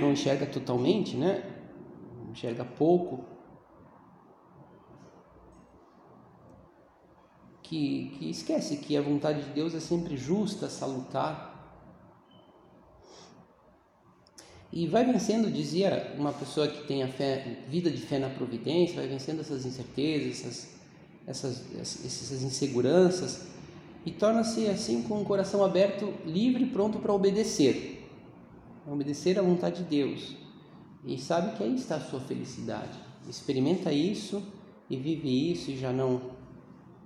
Não 0.00 0.12
enxerga 0.12 0.46
totalmente, 0.46 1.16
né? 1.16 1.44
Enxerga 2.30 2.64
pouco. 2.64 3.24
Que, 7.68 8.14
que 8.16 8.30
esquece 8.30 8.76
que 8.76 8.96
a 8.96 9.02
vontade 9.02 9.42
de 9.42 9.50
Deus 9.50 9.74
é 9.74 9.80
sempre 9.80 10.16
justa, 10.16 10.68
salutar. 10.70 11.54
E 14.72 14.86
vai 14.86 15.04
vencendo, 15.04 15.50
dizia 15.50 16.14
uma 16.16 16.32
pessoa 16.32 16.68
que 16.68 16.86
tem 16.86 17.02
a 17.02 17.08
fé, 17.08 17.64
vida 17.68 17.90
de 17.90 18.02
fé 18.02 18.18
na 18.18 18.28
providência, 18.28 18.96
vai 18.96 19.08
vencendo 19.08 19.40
essas 19.40 19.66
incertezas, 19.66 20.38
essas 20.40 20.76
essas, 21.26 22.04
essas 22.04 22.42
inseguranças 22.42 23.46
e 24.04 24.12
torna-se 24.12 24.68
assim 24.68 25.02
com 25.02 25.20
o 25.20 25.24
coração 25.24 25.64
aberto, 25.64 26.14
livre 26.24 26.62
e 26.62 26.70
pronto 26.70 27.00
para 27.00 27.12
obedecer. 27.12 28.08
Obedecer 28.86 29.36
à 29.36 29.42
vontade 29.42 29.82
de 29.82 29.88
Deus. 29.90 30.36
E 31.04 31.18
sabe 31.18 31.56
que 31.56 31.64
aí 31.64 31.74
está 31.74 31.96
a 31.96 32.00
sua 32.00 32.20
felicidade. 32.20 32.96
Experimenta 33.28 33.92
isso 33.92 34.40
e 34.88 34.96
vive 34.96 35.50
isso 35.52 35.72
e 35.72 35.76
já 35.76 35.92
não 35.92 36.35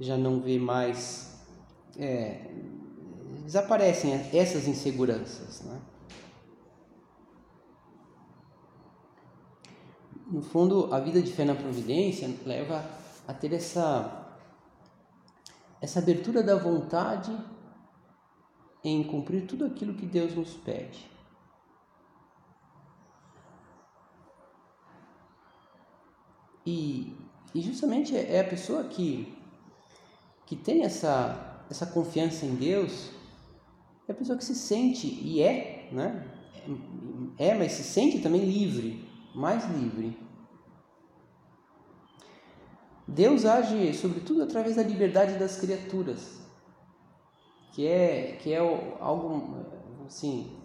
já 0.01 0.17
não 0.17 0.41
vê 0.41 0.59
mais 0.59 1.39
é, 1.99 2.51
desaparecem 3.45 4.13
essas 4.33 4.67
inseguranças, 4.67 5.63
né? 5.63 5.81
No 10.27 10.43
fundo, 10.43 10.95
a 10.95 11.01
vida 11.01 11.21
de 11.21 11.33
fé 11.33 11.45
na 11.45 11.57
providência 11.57 12.33
leva 12.47 12.89
a 13.27 13.35
ter 13.35 13.53
essa, 13.53 14.39
essa 15.81 15.99
abertura 15.99 16.41
da 16.41 16.55
vontade 16.55 17.37
em 18.85 19.03
cumprir 19.03 19.47
tudo 19.47 19.65
aquilo 19.65 19.95
que 19.95 20.07
Deus 20.07 20.35
nos 20.35 20.55
pede. 20.55 21.11
E, 26.65 27.17
e 27.53 27.61
justamente 27.61 28.17
é 28.17 28.41
a 28.41 28.49
pessoa 28.49 28.85
que, 28.85 29.37
que 30.51 30.57
tem 30.57 30.83
essa, 30.83 31.65
essa 31.71 31.87
confiança 31.87 32.45
em 32.45 32.57
Deus, 32.57 33.11
é 34.09 34.11
a 34.11 34.15
pessoa 34.17 34.37
que 34.37 34.45
se 34.45 34.57
sente, 34.57 35.07
e 35.07 35.41
é, 35.41 35.89
né? 35.93 36.27
É, 37.39 37.55
mas 37.55 37.71
se 37.71 37.85
sente 37.85 38.19
também 38.19 38.45
livre, 38.45 39.09
mais 39.33 39.65
livre 39.71 40.19
Deus 43.07 43.45
age 43.45 43.95
sobretudo 43.95 44.43
através 44.43 44.75
da 44.75 44.83
liberdade 44.83 45.39
das 45.39 45.57
criaturas, 45.57 46.41
que 47.73 47.87
é 47.87 48.37
que 48.41 48.53
é 48.53 48.59
algo 48.59 49.57
assim, 50.05 50.57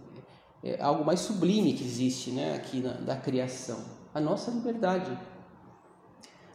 é 0.63 0.81
algo 0.81 1.05
mais 1.05 1.19
sublime 1.19 1.73
que 1.73 1.83
existe, 1.83 2.31
né, 2.31 2.55
aqui 2.55 2.79
na, 2.81 2.93
da 2.93 3.15
criação, 3.15 3.79
a 4.13 4.19
nossa 4.19 4.49
liberdade. 4.49 5.15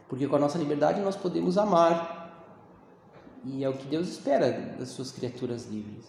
Porque 0.09 0.27
com 0.27 0.35
a 0.35 0.39
nossa 0.39 0.57
liberdade 0.57 0.99
nós 0.99 1.15
podemos 1.15 1.57
amar. 1.57 2.20
E 3.43 3.63
é 3.63 3.69
o 3.69 3.77
que 3.77 3.87
Deus 3.87 4.07
espera 4.07 4.51
das 4.77 4.89
suas 4.89 5.11
criaturas 5.11 5.65
livres, 5.65 6.05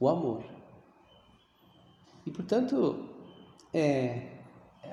o 0.00 0.08
amor. 0.08 0.44
E 2.26 2.30
portanto, 2.30 3.08
é, 3.72 4.38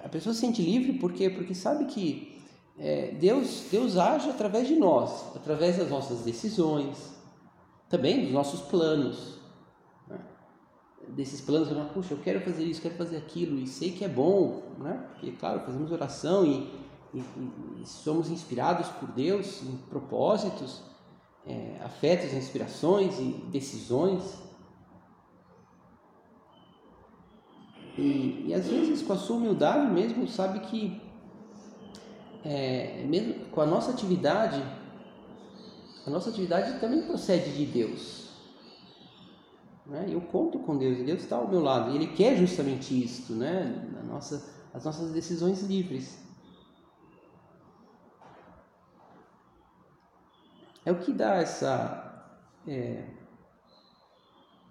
a 0.04 0.10
pessoa 0.10 0.34
se 0.34 0.42
sente 0.42 0.62
livre 0.62 0.94
porque 1.00 1.30
porque 1.30 1.56
sabe 1.56 1.86
que 1.86 2.36
é, 2.78 3.12
Deus, 3.12 3.68
Deus 3.72 3.98
age 3.98 4.30
através 4.30 4.68
de 4.68 4.76
nós, 4.76 5.36
através 5.36 5.78
das 5.78 5.90
nossas 5.90 6.22
decisões, 6.22 7.16
também 7.90 8.24
dos 8.24 8.32
nossos 8.32 8.62
planos. 8.62 9.40
Né? 10.08 10.20
Desses 11.10 11.42
planos, 11.42 11.72
eu, 11.72 11.86
puxa, 11.86 12.14
eu 12.14 12.20
quero 12.20 12.42
fazer 12.42 12.64
isso, 12.66 12.82
quero 12.82 12.96
fazer 12.96 13.18
aquilo, 13.18 13.58
e 13.58 13.68
sei 13.68 13.92
que 13.92 14.04
é 14.04 14.10
bom, 14.10 14.64
né? 14.78 15.08
porque, 15.12 15.32
claro, 15.32 15.62
fazemos 15.62 15.92
oração 15.92 16.46
e, 16.46 16.70
e, 17.14 17.24
e 17.82 17.86
somos 17.86 18.30
inspirados 18.30 18.88
por 18.90 19.10
Deus 19.10 19.64
em 19.64 19.78
propósitos, 19.90 20.82
é, 21.48 21.78
afetos, 21.84 22.34
inspirações 22.34 23.20
e 23.20 23.32
decisões. 23.52 24.44
E, 27.98 28.46
e 28.48 28.54
às 28.54 28.68
vezes, 28.68 29.02
com 29.02 29.14
a 29.14 29.18
sua 29.18 29.38
humildade 29.38 29.92
mesmo, 29.92 30.28
sabe 30.28 30.60
que 30.62 31.02
é, 32.44 33.04
mesmo 33.08 33.46
com 33.48 33.62
a 33.62 33.66
nossa 33.66 33.92
atividade, 33.92 34.62
a 36.06 36.10
nossa 36.10 36.30
atividade 36.30 36.80
também 36.80 37.02
procede 37.02 37.52
de 37.52 37.66
Deus. 37.66 38.30
Né? 39.88 40.08
Eu 40.10 40.22
conto 40.22 40.60
com 40.60 40.78
Deus, 40.78 41.00
e 41.00 41.04
Deus 41.04 41.24
está 41.24 41.38
ao 41.38 41.48
meu 41.48 41.62
lado, 41.62 41.92
e 41.92 41.96
Ele 41.96 42.08
quer 42.08 42.38
justamente 42.38 43.04
isto, 43.04 43.34
né? 43.34 43.88
Nossa, 44.08 44.54
as 44.74 44.86
nossas 44.86 45.12
decisões 45.12 45.62
livres. 45.64 46.25
É 50.86 50.92
o 50.92 51.00
que 51.00 51.12
dá 51.12 51.36
essa. 51.36 52.30
É, 52.68 53.04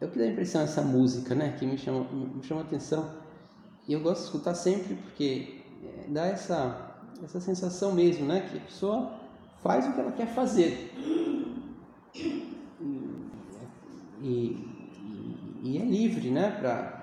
é 0.00 0.05
o 0.05 0.09
que 0.09 0.18
dá 0.18 0.24
a 0.24 0.29
impressão 0.29 0.62
essa 0.62 0.81
música, 0.81 1.35
né? 1.35 1.57
Que 1.59 1.66
me 1.66 1.77
chama, 1.77 2.05
me 2.12 2.42
chama 2.42 2.61
atenção. 2.61 3.11
E 3.87 3.92
eu 3.92 4.00
gosto 4.00 4.20
de 4.20 4.27
escutar 4.27 4.55
sempre 4.55 4.94
porque 4.94 5.62
é, 5.83 6.07
dá 6.09 6.27
essa 6.27 6.94
essa 7.22 7.40
sensação 7.40 7.92
mesmo, 7.92 8.27
né? 8.27 8.48
Que 8.48 8.59
a 8.59 8.61
pessoa 8.61 9.12
faz 9.62 9.87
o 9.87 9.92
que 9.92 10.00
ela 10.00 10.12
quer 10.12 10.27
fazer. 10.29 10.92
E, 12.14 12.59
e, 14.22 15.61
e 15.62 15.79
é 15.79 15.85
livre, 15.85 16.31
né? 16.31 16.50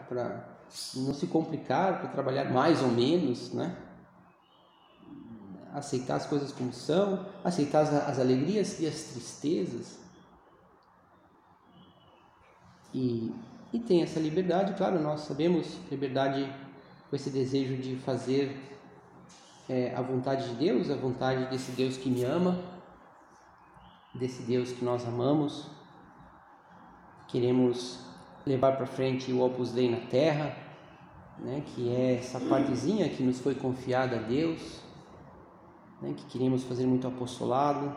Para 0.08 0.48
não 0.96 1.14
se 1.14 1.28
complicar, 1.28 2.00
para 2.00 2.10
trabalhar 2.10 2.52
mais 2.52 2.82
ou 2.82 2.90
menos, 2.90 3.54
né? 3.54 3.76
Aceitar 5.74 6.16
as 6.16 6.26
coisas 6.26 6.52
como 6.52 6.74
são, 6.74 7.26
aceitar 7.44 7.82
as, 7.82 7.94
as 7.94 8.20
alegrias 8.20 8.80
e 8.80 8.88
as 8.88 9.04
tristezas. 9.04 10.02
e, 12.94 13.34
e 13.72 13.80
tem 13.80 14.02
essa 14.02 14.20
liberdade, 14.20 14.74
claro, 14.74 15.00
nós 15.00 15.22
sabemos 15.22 15.78
liberdade 15.90 16.52
com 17.10 17.16
esse 17.16 17.30
desejo 17.30 17.78
de 17.78 17.96
fazer 17.98 18.58
é, 19.70 19.94
a 19.96 20.02
vontade 20.02 20.50
de 20.50 20.56
Deus, 20.56 20.90
a 20.90 20.96
vontade 20.96 21.50
desse 21.50 21.72
Deus 21.72 21.96
que 21.98 22.10
me 22.10 22.24
ama, 22.24 22.60
desse 24.14 24.44
Deus 24.44 24.72
que 24.72 24.84
nós 24.84 25.08
amamos. 25.08 25.68
Queremos 27.30 28.00
levar 28.46 28.76
para 28.76 28.86
frente 28.86 29.32
o 29.32 29.42
Opus 29.42 29.72
Dei 29.72 29.90
na 29.90 30.06
Terra, 30.08 30.54
né, 31.40 31.64
que 31.66 31.90
é 31.90 32.16
essa 32.16 32.40
partezinha 32.42 33.08
que 33.08 33.24
nos 33.24 33.40
foi 33.40 33.56
confiada 33.56 34.18
a 34.18 34.22
Deus, 34.22 34.81
né, 36.02 36.14
que 36.18 36.26
queremos 36.26 36.64
fazer 36.64 36.88
muito 36.88 37.08
apostolado, 37.08 37.96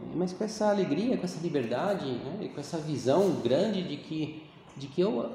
é, 0.00 0.14
mas 0.14 0.32
com 0.32 0.44
essa 0.44 0.68
alegria, 0.68 1.16
com 1.16 1.24
essa 1.24 1.40
liberdade, 1.40 2.04
né, 2.04 2.50
com 2.52 2.60
essa 2.60 2.78
visão 2.78 3.40
grande 3.40 3.82
de 3.82 3.96
que, 3.96 4.42
de 4.76 4.86
que, 4.86 5.00
eu, 5.00 5.30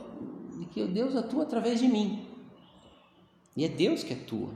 de 0.60 0.66
que 0.66 0.86
Deus 0.86 1.16
atua 1.16 1.44
através 1.44 1.80
de 1.80 1.88
mim. 1.88 2.28
E 3.56 3.66
é 3.66 3.68
Deus 3.68 4.04
que 4.04 4.14
atua. 4.14 4.52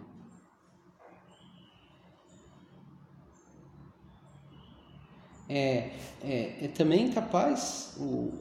É, 5.50 5.90
é, 6.24 6.66
é 6.66 6.68
também 6.70 7.12
capaz, 7.12 7.96
o, 8.00 8.32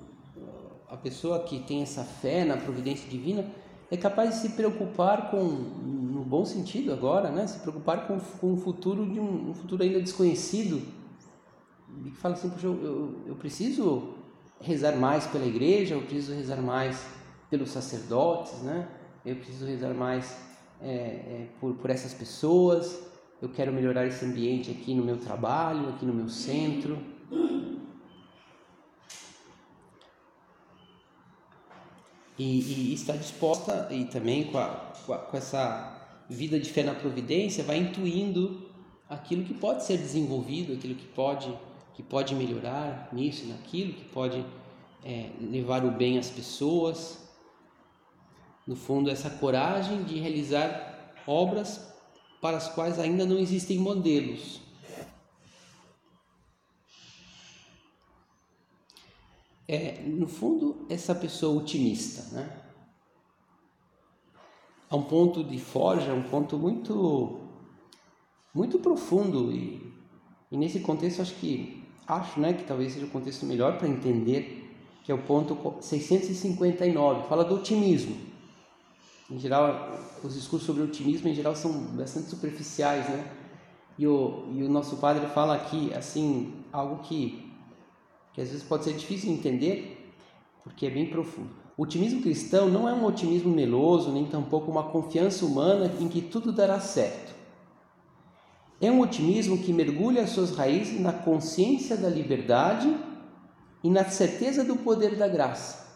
a 0.88 0.96
pessoa 0.96 1.42
que 1.44 1.60
tem 1.60 1.82
essa 1.82 2.04
fé 2.04 2.44
na 2.44 2.56
providência 2.56 3.08
divina, 3.08 3.44
é 3.90 3.96
capaz 3.96 4.36
de 4.36 4.40
se 4.42 4.48
preocupar 4.50 5.30
com, 5.30 5.42
no 5.42 6.22
bom 6.22 6.44
sentido 6.44 6.92
agora, 6.92 7.30
né? 7.30 7.46
se 7.46 7.58
preocupar 7.58 8.06
com, 8.06 8.18
com 8.18 8.52
o 8.52 8.56
futuro 8.56 9.10
de 9.10 9.18
um, 9.18 9.50
um 9.50 9.54
futuro 9.54 9.82
ainda 9.82 10.00
desconhecido. 10.00 10.80
E 12.04 12.10
fala 12.12 12.34
assim, 12.34 12.48
Poxa, 12.48 12.66
eu, 12.66 12.84
eu, 12.84 13.14
eu 13.26 13.34
preciso 13.34 14.14
rezar 14.60 14.96
mais 14.96 15.26
pela 15.26 15.44
igreja, 15.44 15.94
eu 15.94 16.02
preciso 16.02 16.34
rezar 16.34 16.62
mais 16.62 17.04
pelos 17.50 17.70
sacerdotes, 17.70 18.62
né? 18.62 18.86
eu 19.24 19.34
preciso 19.36 19.66
rezar 19.66 19.92
mais 19.92 20.36
é, 20.80 20.88
é, 20.88 21.48
por, 21.60 21.74
por 21.74 21.90
essas 21.90 22.14
pessoas, 22.14 23.02
eu 23.42 23.48
quero 23.48 23.72
melhorar 23.72 24.06
esse 24.06 24.24
ambiente 24.24 24.70
aqui 24.70 24.94
no 24.94 25.02
meu 25.02 25.18
trabalho, 25.18 25.88
aqui 25.88 26.06
no 26.06 26.12
meu 26.14 26.28
centro. 26.28 26.98
E, 32.42 32.88
e 32.90 32.94
está 32.94 33.14
disposta, 33.16 33.86
e 33.90 34.06
também 34.06 34.44
com, 34.44 34.56
a, 34.56 34.68
com, 35.04 35.12
a, 35.12 35.18
com 35.18 35.36
essa 35.36 36.24
vida 36.26 36.58
de 36.58 36.70
fé 36.70 36.82
na 36.82 36.94
providência, 36.94 37.62
vai 37.62 37.76
intuindo 37.76 38.66
aquilo 39.10 39.44
que 39.44 39.52
pode 39.52 39.84
ser 39.84 39.98
desenvolvido, 39.98 40.72
aquilo 40.72 40.94
que 40.94 41.04
pode, 41.08 41.54
que 41.92 42.02
pode 42.02 42.34
melhorar 42.34 43.10
nisso, 43.12 43.46
naquilo, 43.46 43.92
que 43.92 44.06
pode 44.06 44.42
é, 45.04 45.28
levar 45.38 45.84
o 45.84 45.90
bem 45.90 46.18
às 46.18 46.30
pessoas. 46.30 47.28
No 48.66 48.74
fundo, 48.74 49.10
essa 49.10 49.28
coragem 49.28 50.02
de 50.04 50.18
realizar 50.18 51.12
obras 51.26 51.92
para 52.40 52.56
as 52.56 52.68
quais 52.68 52.98
ainda 52.98 53.26
não 53.26 53.36
existem 53.38 53.76
modelos. 53.76 54.62
É, 59.72 60.02
no 60.04 60.26
fundo, 60.26 60.84
essa 60.88 61.14
pessoa 61.14 61.62
otimista, 61.62 62.34
né? 62.34 62.60
A 64.88 64.96
um 64.96 65.02
ponto 65.02 65.44
de 65.44 65.60
forja, 65.60 66.12
um 66.12 66.24
ponto 66.24 66.58
muito, 66.58 67.38
muito 68.52 68.80
profundo 68.80 69.52
e, 69.52 69.94
e 70.50 70.56
nesse 70.56 70.80
contexto 70.80 71.22
acho 71.22 71.34
que 71.36 71.84
acho, 72.04 72.40
né, 72.40 72.52
que 72.52 72.64
talvez 72.64 72.94
seja 72.94 73.06
o 73.06 73.10
contexto 73.10 73.46
melhor 73.46 73.78
para 73.78 73.86
entender 73.86 74.74
que 75.04 75.12
é 75.12 75.14
o 75.14 75.22
ponto 75.22 75.56
659, 75.80 77.28
fala 77.28 77.44
do 77.44 77.54
otimismo. 77.54 78.16
Em 79.30 79.38
geral, 79.38 79.96
os 80.24 80.34
discursos 80.34 80.66
sobre 80.66 80.82
otimismo 80.82 81.28
em 81.28 81.34
geral 81.34 81.54
são 81.54 81.72
bastante 81.96 82.26
superficiais, 82.26 83.08
né? 83.08 83.30
E 83.96 84.04
o, 84.04 84.48
e 84.52 84.64
o 84.64 84.68
nosso 84.68 84.96
padre 84.96 85.26
fala 85.28 85.54
aqui, 85.54 85.94
assim, 85.94 86.64
algo 86.72 87.02
que, 87.04 87.49
que 88.32 88.40
às 88.40 88.48
vezes 88.48 88.62
pode 88.62 88.84
ser 88.84 88.94
difícil 88.94 89.28
de 89.28 89.38
entender, 89.38 90.14
porque 90.62 90.86
é 90.86 90.90
bem 90.90 91.06
profundo. 91.06 91.50
O 91.76 91.82
otimismo 91.82 92.20
cristão 92.20 92.68
não 92.68 92.88
é 92.88 92.92
um 92.92 93.04
otimismo 93.04 93.54
meloso, 93.54 94.12
nem 94.12 94.26
tampouco 94.26 94.70
uma 94.70 94.84
confiança 94.84 95.46
humana 95.46 95.92
em 95.98 96.08
que 96.08 96.20
tudo 96.20 96.52
dará 96.52 96.78
certo. 96.78 97.34
É 98.80 98.90
um 98.90 99.00
otimismo 99.00 99.58
que 99.58 99.72
mergulha 99.72 100.22
as 100.22 100.30
suas 100.30 100.54
raízes 100.54 101.00
na 101.00 101.12
consciência 101.12 101.96
da 101.96 102.08
liberdade 102.08 102.94
e 103.82 103.90
na 103.90 104.04
certeza 104.04 104.64
do 104.64 104.76
poder 104.76 105.16
da 105.16 105.28
graça. 105.28 105.86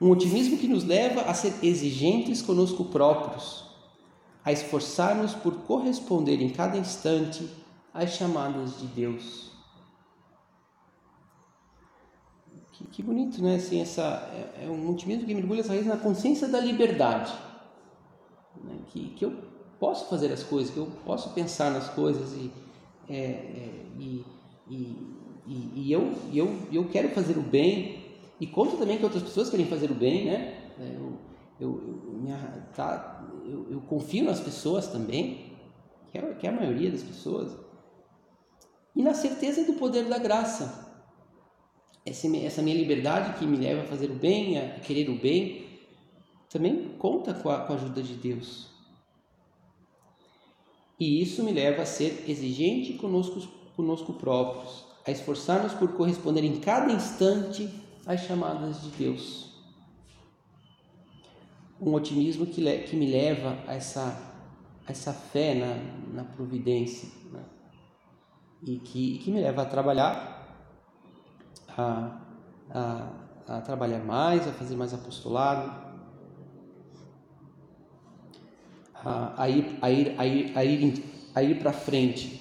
Um 0.00 0.10
otimismo 0.10 0.58
que 0.58 0.68
nos 0.68 0.84
leva 0.84 1.22
a 1.22 1.34
ser 1.34 1.54
exigentes 1.62 2.42
conosco 2.42 2.86
próprios, 2.86 3.64
a 4.44 4.52
esforçar-nos 4.52 5.34
por 5.34 5.54
corresponder 5.62 6.42
em 6.42 6.50
cada 6.50 6.76
instante 6.76 7.48
às 7.92 8.10
chamadas 8.10 8.78
de 8.78 8.86
Deus. 8.86 9.53
Que, 12.74 12.84
que 12.88 13.02
bonito, 13.02 13.40
né? 13.40 13.56
Assim, 13.56 13.80
essa, 13.80 14.02
é, 14.32 14.64
é, 14.64 14.68
um 14.68 14.90
otimismo 14.90 15.26
que 15.26 15.34
mergulha 15.34 15.60
essa 15.60 15.72
raiz 15.72 15.86
na 15.86 15.96
consciência 15.96 16.48
da 16.48 16.58
liberdade. 16.58 17.32
Né? 18.62 18.78
Que, 18.88 19.10
que 19.10 19.24
eu 19.24 19.32
posso 19.78 20.08
fazer 20.08 20.32
as 20.32 20.42
coisas, 20.42 20.72
que 20.72 20.78
eu 20.78 20.88
posso 21.04 21.30
pensar 21.30 21.70
nas 21.70 21.88
coisas 21.90 22.32
e, 22.32 22.50
é, 23.08 23.14
é, 23.14 23.86
e, 23.98 24.24
e, 24.68 24.96
e, 25.46 25.70
e 25.74 25.92
eu, 25.92 26.12
eu, 26.32 26.56
eu 26.72 26.88
quero 26.88 27.10
fazer 27.10 27.38
o 27.38 27.42
bem 27.42 28.02
e 28.40 28.46
conta 28.46 28.76
também 28.76 28.98
que 28.98 29.04
outras 29.04 29.22
pessoas 29.22 29.50
querem 29.50 29.66
fazer 29.66 29.90
o 29.90 29.94
bem, 29.94 30.24
né? 30.24 30.72
É, 30.80 30.96
eu, 30.96 31.12
eu, 31.60 32.02
eu, 32.06 32.12
minha, 32.14 32.36
tá, 32.74 33.24
eu, 33.46 33.66
eu 33.70 33.80
confio 33.82 34.24
nas 34.24 34.40
pessoas 34.40 34.88
também, 34.88 35.52
que 36.10 36.18
é, 36.18 36.34
que 36.34 36.46
é 36.46 36.50
a 36.50 36.52
maioria 36.52 36.90
das 36.90 37.02
pessoas. 37.02 37.56
E 38.96 39.02
na 39.02 39.14
certeza 39.14 39.64
do 39.64 39.74
poder 39.74 40.06
da 40.06 40.18
graça. 40.18 40.83
Essa, 42.04 42.28
minha 42.28 42.76
liberdade 42.76 43.38
que 43.38 43.46
me 43.46 43.56
leva 43.56 43.82
a 43.82 43.86
fazer 43.86 44.10
o 44.10 44.14
bem, 44.14 44.58
a 44.58 44.80
querer 44.80 45.08
o 45.08 45.18
bem, 45.18 45.64
também 46.50 46.90
conta 46.98 47.32
com 47.32 47.48
a, 47.48 47.60
com 47.60 47.72
a 47.72 47.76
ajuda 47.76 48.02
de 48.02 48.14
Deus. 48.14 48.68
E 51.00 51.22
isso 51.22 51.42
me 51.42 51.52
leva 51.52 51.82
a 51.82 51.86
ser 51.86 52.24
exigente 52.28 52.92
conosco, 52.94 53.40
conosco 53.74 54.12
próprios, 54.12 54.84
a 55.06 55.10
esforçar-nos 55.10 55.74
por 55.74 55.92
corresponder 55.94 56.44
em 56.44 56.60
cada 56.60 56.92
instante 56.92 57.68
as 58.06 58.20
chamadas 58.20 58.82
de 58.82 58.90
Deus. 58.90 59.52
Um 61.80 61.94
otimismo 61.94 62.46
que, 62.46 62.78
que 62.80 62.96
me 62.96 63.10
leva 63.10 63.58
a 63.66 63.74
essa, 63.74 64.34
a 64.86 64.92
essa 64.92 65.12
fé 65.12 65.54
na, 65.54 66.22
na 66.22 66.24
providência 66.24 67.08
né? 67.32 67.44
e 68.62 68.78
que, 68.78 69.18
que 69.18 69.30
me 69.30 69.40
leva 69.40 69.62
a 69.62 69.66
trabalhar, 69.66 70.33
a, 71.76 72.20
a, 72.70 73.56
a 73.56 73.60
trabalhar 73.60 74.04
mais, 74.04 74.46
a 74.46 74.52
fazer 74.52 74.76
mais 74.76 74.94
apostolado, 74.94 75.70
a, 78.94 79.42
a 79.42 79.48
ir, 79.48 79.78
a 79.82 79.90
ir, 79.90 80.14
a 80.18 80.26
ir, 80.26 80.58
a 80.58 80.64
ir, 80.64 81.04
a 81.34 81.42
ir 81.42 81.58
para 81.58 81.72
frente. 81.72 82.40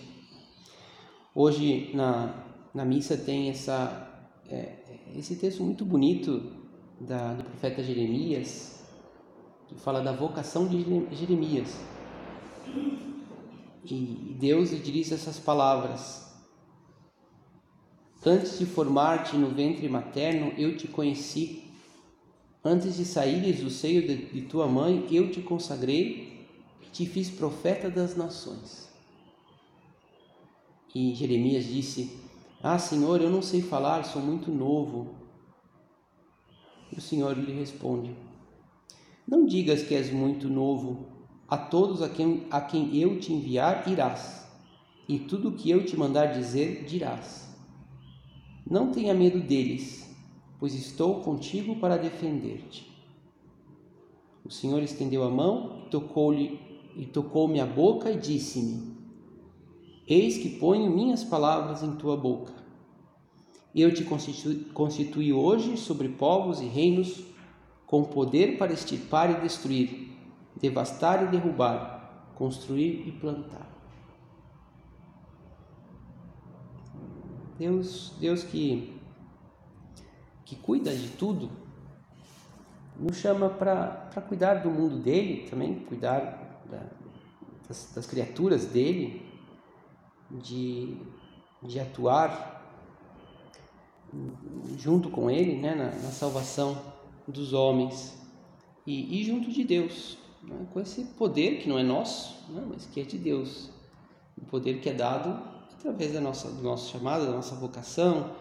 Hoje 1.35 1.91
na, 1.95 2.33
na 2.73 2.85
missa 2.85 3.17
tem 3.17 3.49
essa 3.49 4.09
é, 4.49 4.83
esse 5.15 5.35
texto 5.35 5.63
muito 5.63 5.85
bonito 5.85 6.51
da, 6.99 7.33
do 7.33 7.43
profeta 7.43 7.83
Jeremias, 7.83 8.83
que 9.67 9.75
fala 9.75 10.01
da 10.01 10.11
vocação 10.11 10.67
de 10.67 10.83
Jeremias. 11.15 11.75
E 13.85 14.35
Deus 14.39 14.71
lhe 14.71 14.79
diz 14.79 15.11
essas 15.11 15.39
palavras: 15.39 16.22
Antes 18.25 18.57
de 18.57 18.65
formar-te 18.65 19.35
no 19.35 19.49
ventre 19.49 19.87
materno, 19.89 20.53
eu 20.57 20.77
te 20.77 20.87
conheci. 20.87 21.63
Antes 22.63 22.95
de 22.95 23.05
saíres 23.05 23.59
do 23.59 23.69
seio 23.69 24.07
de, 24.07 24.25
de 24.27 24.41
tua 24.43 24.67
mãe, 24.67 25.05
eu 25.11 25.29
te 25.29 25.41
consagrei 25.41 26.47
e 26.81 26.85
te 26.91 27.05
fiz 27.05 27.29
profeta 27.29 27.89
das 27.89 28.15
nações. 28.15 28.89
E 30.95 31.13
Jeremias 31.13 31.65
disse: 31.65 32.23
ah, 32.65 32.79
Senhor, 32.79 33.21
eu 33.21 33.29
não 33.29 33.41
sei 33.41 33.61
falar, 33.61 34.05
sou 34.05 34.21
muito 34.21 34.49
novo. 34.49 35.15
E 36.89 36.97
o 36.97 37.01
Senhor 37.01 37.37
lhe 37.37 37.51
responde: 37.51 38.15
Não 39.27 39.45
digas 39.45 39.83
que 39.83 39.93
és 39.93 40.09
muito 40.13 40.47
novo. 40.47 41.07
A 41.45 41.57
todos 41.57 42.01
a 42.01 42.07
quem, 42.07 42.47
a 42.49 42.61
quem 42.61 42.95
eu 42.95 43.19
te 43.19 43.33
enviar, 43.33 43.85
irás, 43.91 44.47
e 45.09 45.19
tudo 45.19 45.49
o 45.49 45.51
que 45.51 45.69
eu 45.69 45.85
te 45.85 45.97
mandar 45.97 46.27
dizer, 46.27 46.85
dirás. 46.85 47.42
Não 48.69 48.91
tenha 48.91 49.13
medo 49.13 49.39
deles, 49.41 50.09
pois 50.59 50.73
estou 50.73 51.21
contigo 51.21 51.75
para 51.75 51.97
defender-te. 51.97 52.89
O 54.45 54.49
Senhor 54.49 54.81
estendeu 54.81 55.23
a 55.23 55.29
mão, 55.29 55.87
tocou-lhe 55.91 56.59
e 56.95 57.05
tocou-me 57.05 57.59
a 57.59 57.65
boca 57.65 58.11
e 58.11 58.17
disse-me: 58.17 58.93
Eis 60.07 60.37
que 60.37 60.49
ponho 60.49 60.89
minhas 60.89 61.23
palavras 61.23 61.83
em 61.83 61.95
tua 61.95 62.15
boca. 62.15 62.53
Eu 63.75 63.93
te 63.93 64.05
constituí 64.73 65.33
hoje 65.33 65.77
sobre 65.77 66.07
povos 66.09 66.61
e 66.61 66.65
reinos, 66.65 67.23
com 67.85 68.03
poder 68.03 68.57
para 68.57 68.71
extirpar 68.71 69.31
e 69.31 69.41
destruir, 69.41 70.09
devastar 70.59 71.23
e 71.23 71.27
derrubar, 71.27 72.31
construir 72.35 73.07
e 73.07 73.11
plantar. 73.11 73.72
Deus, 77.57 78.13
Deus 78.19 78.43
que, 78.43 78.99
que 80.45 80.55
cuida 80.55 80.93
de 80.93 81.09
tudo, 81.09 81.49
nos 82.99 83.17
chama 83.17 83.49
para 83.49 84.21
cuidar 84.27 84.55
do 84.55 84.69
mundo 84.69 84.97
dele 84.97 85.47
também, 85.49 85.79
cuidar 85.85 86.61
da, 86.69 86.83
das, 87.67 87.91
das, 87.93 88.05
criaturas 88.05 88.65
dele, 88.65 89.25
de, 90.29 90.97
de 91.61 91.79
atuar 91.79 92.61
junto 94.77 95.09
com 95.09 95.29
ele 95.29 95.59
né, 95.59 95.75
na, 95.75 95.85
na 95.85 96.11
salvação 96.11 96.79
dos 97.27 97.53
homens. 97.53 98.17
E, 98.85 99.19
e 99.19 99.23
junto 99.23 99.51
de 99.51 99.63
Deus, 99.63 100.17
né, 100.43 100.67
com 100.71 100.79
esse 100.79 101.03
poder 101.03 101.59
que 101.59 101.69
não 101.69 101.79
é 101.79 101.83
nosso, 101.83 102.51
né, 102.51 102.63
mas 102.67 102.85
que 102.85 102.99
é 102.99 103.03
de 103.03 103.17
Deus, 103.17 103.69
o 104.37 104.45
poder 104.45 104.81
que 104.81 104.89
é 104.89 104.93
dado 104.93 105.52
através 105.83 106.13
da 106.13 106.21
nossa, 106.21 106.47
do 106.47 106.63
nosso 106.63 106.89
chamado, 106.89 107.25
da 107.25 107.33
nossa 107.33 107.55
vocação, 107.55 108.31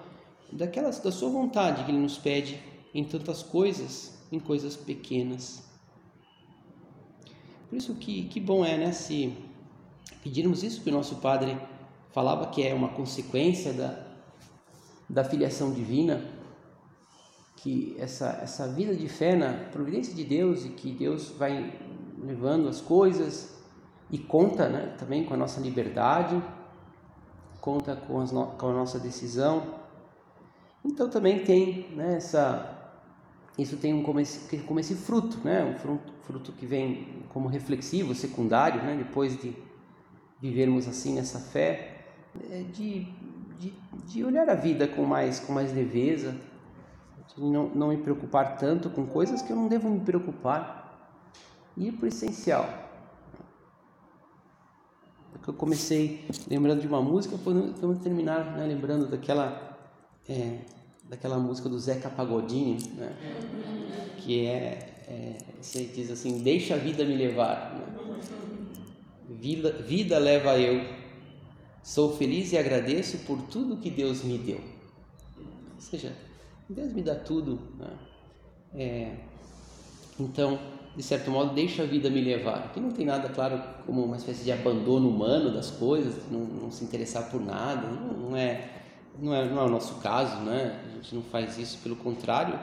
daquelas, 0.53 1.01
da 1.01 1.11
sua 1.11 1.29
vontade 1.29 1.83
que 1.83 1.91
Ele 1.91 1.99
nos 1.99 2.17
pede 2.17 2.63
em 2.95 3.03
tantas 3.03 3.43
coisas, 3.43 4.17
em 4.31 4.39
coisas 4.39 4.77
pequenas. 4.77 5.65
Por 7.69 7.77
isso 7.77 7.97
que, 7.97 8.29
que 8.29 8.39
bom 8.39 8.65
é, 8.65 8.79
né, 8.79 8.93
se 8.93 9.37
pedirmos 10.23 10.63
isso 10.63 10.83
que 10.83 10.91
o 10.91 10.93
nosso 10.93 11.17
Padre 11.17 11.59
falava 12.13 12.47
que 12.47 12.63
é 12.63 12.73
uma 12.73 12.91
consequência 12.91 13.73
da, 13.73 14.07
da 15.11 15.25
filiação 15.25 15.73
divina, 15.73 16.25
que 17.57 17.97
essa, 17.99 18.39
essa 18.41 18.69
vida 18.69 18.95
de 18.95 19.09
fé 19.09 19.35
na 19.35 19.53
providência 19.71 20.15
de 20.15 20.23
Deus 20.23 20.65
e 20.65 20.69
que 20.69 20.93
Deus 20.93 21.31
vai 21.31 21.77
levando 22.23 22.69
as 22.69 22.81
coisas 22.81 23.61
e 24.13 24.19
conta 24.19 24.69
né, 24.69 24.95
também 24.97 25.25
com 25.25 25.35
a 25.35 25.37
nossa 25.37 25.61
liberdade, 25.61 26.41
conta 27.63 27.95
com, 27.95 28.23
no, 28.25 28.47
com 28.49 28.69
a 28.69 28.73
nossa 28.73 28.99
decisão. 28.99 29.63
Então 30.85 31.09
também 31.09 31.45
tem 31.45 31.89
né, 31.97 32.17
essa, 32.17 32.93
isso 33.57 33.77
tem 33.77 33.95
um 33.95 34.03
como 34.03 34.19
esse, 34.19 34.59
como 34.59 34.81
esse 34.81 34.97
fruto, 34.97 35.39
né, 35.45 35.65
um 35.65 35.79
fruto, 35.79 36.13
fruto 36.25 36.53
que 36.53 36.67
vem 36.67 37.23
como 37.33 37.49
reflexivo, 37.49 38.15
secundário, 38.15 38.83
né, 38.83 38.97
depois 38.97 39.41
de 39.41 39.57
vivermos 40.41 40.89
assim 40.89 41.15
nessa 41.15 41.39
fé, 41.39 42.05
é 42.51 42.65
de, 42.65 43.07
de, 43.61 43.73
de 44.07 44.25
olhar 44.25 44.51
a 44.51 44.55
vida 44.55 44.89
com 44.89 45.05
mais, 45.05 45.39
com 45.39 45.53
mais 45.53 45.73
leveza, 45.73 46.35
de 47.29 47.41
não, 47.41 47.69
não 47.69 47.89
me 47.89 47.97
preocupar 47.97 48.57
tanto 48.57 48.91
com 48.91 49.07
coisas 49.07 49.41
que 49.41 49.53
eu 49.53 49.57
não 49.57 49.69
devo 49.69 49.89
me 49.89 50.01
preocupar, 50.01 50.83
e 51.77 51.89
ir 51.89 51.93
para 51.93 52.07
o 52.07 52.09
essencial. 52.09 52.82
Porque 55.43 55.51
eu 55.51 55.55
comecei 55.55 56.25
lembrando 56.49 56.81
de 56.81 56.87
uma 56.87 57.03
música, 57.03 57.37
vamos 57.37 58.01
terminar 58.01 58.57
né, 58.57 58.65
lembrando 58.65 59.09
daquela, 59.09 59.77
é, 60.29 60.59
daquela 61.09 61.37
música 61.37 61.69
do 61.69 61.77
Zeca 61.81 62.09
Pagodinho, 62.09 62.79
né, 62.95 63.13
que 64.19 64.47
é, 64.47 65.03
é, 65.09 65.39
você 65.61 65.83
diz 65.83 66.13
assim, 66.13 66.45
deixa 66.45 66.77
a 66.77 66.79
vida 66.79 67.05
me 67.05 67.17
levar. 67.17 67.75
Né? 67.75 68.21
Vida, 69.31 69.73
vida 69.73 70.17
leva 70.17 70.57
eu. 70.61 70.81
Sou 71.83 72.17
feliz 72.17 72.53
e 72.53 72.57
agradeço 72.57 73.19
por 73.27 73.43
tudo 73.43 73.79
que 73.79 73.91
Deus 73.91 74.23
me 74.23 74.39
deu. 74.39 74.61
Ou 75.75 75.81
seja, 75.81 76.13
Deus 76.69 76.93
me 76.93 77.03
dá 77.03 77.17
tudo. 77.17 77.59
Né? 77.77 77.99
É, 78.75 79.17
então, 80.19 80.59
de 80.97 81.03
certo 81.03 81.31
modo, 81.31 81.55
deixa 81.55 81.83
a 81.83 81.87
vida 81.87 82.11
me 82.11 82.21
levar. 82.21 82.73
Que 82.73 82.81
não 82.81 82.91
tem 82.91 83.07
nada, 83.07 83.29
claro, 83.29 83.63
como 83.87 84.05
uma 84.05 84.17
espécie 84.17 84.45
de 84.45 84.53
abandono 84.53 85.09
humano 85.09 85.53
das 85.53 85.71
coisas, 85.71 86.15
não, 86.31 86.41
não 86.41 86.71
se 86.71 86.85
interessar 86.85 87.31
por 87.31 87.41
nada. 87.41 87.87
Não, 87.89 88.29
não, 88.29 88.37
é, 88.37 88.69
não, 89.19 89.35
é, 89.35 89.49
não 89.49 89.63
é 89.63 89.65
o 89.65 89.71
nosso 89.71 89.97
caso, 89.97 90.37
né? 90.43 90.81
A 90.87 90.95
gente 90.97 91.15
não 91.15 91.23
faz 91.23 91.59
isso, 91.59 91.79
pelo 91.83 91.97
contrário. 91.97 92.59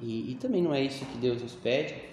E, 0.00 0.32
e 0.32 0.34
também 0.34 0.62
não 0.62 0.72
é 0.74 0.82
isso 0.82 1.04
que 1.06 1.18
Deus 1.18 1.42
nos 1.42 1.54
pede 1.54 2.10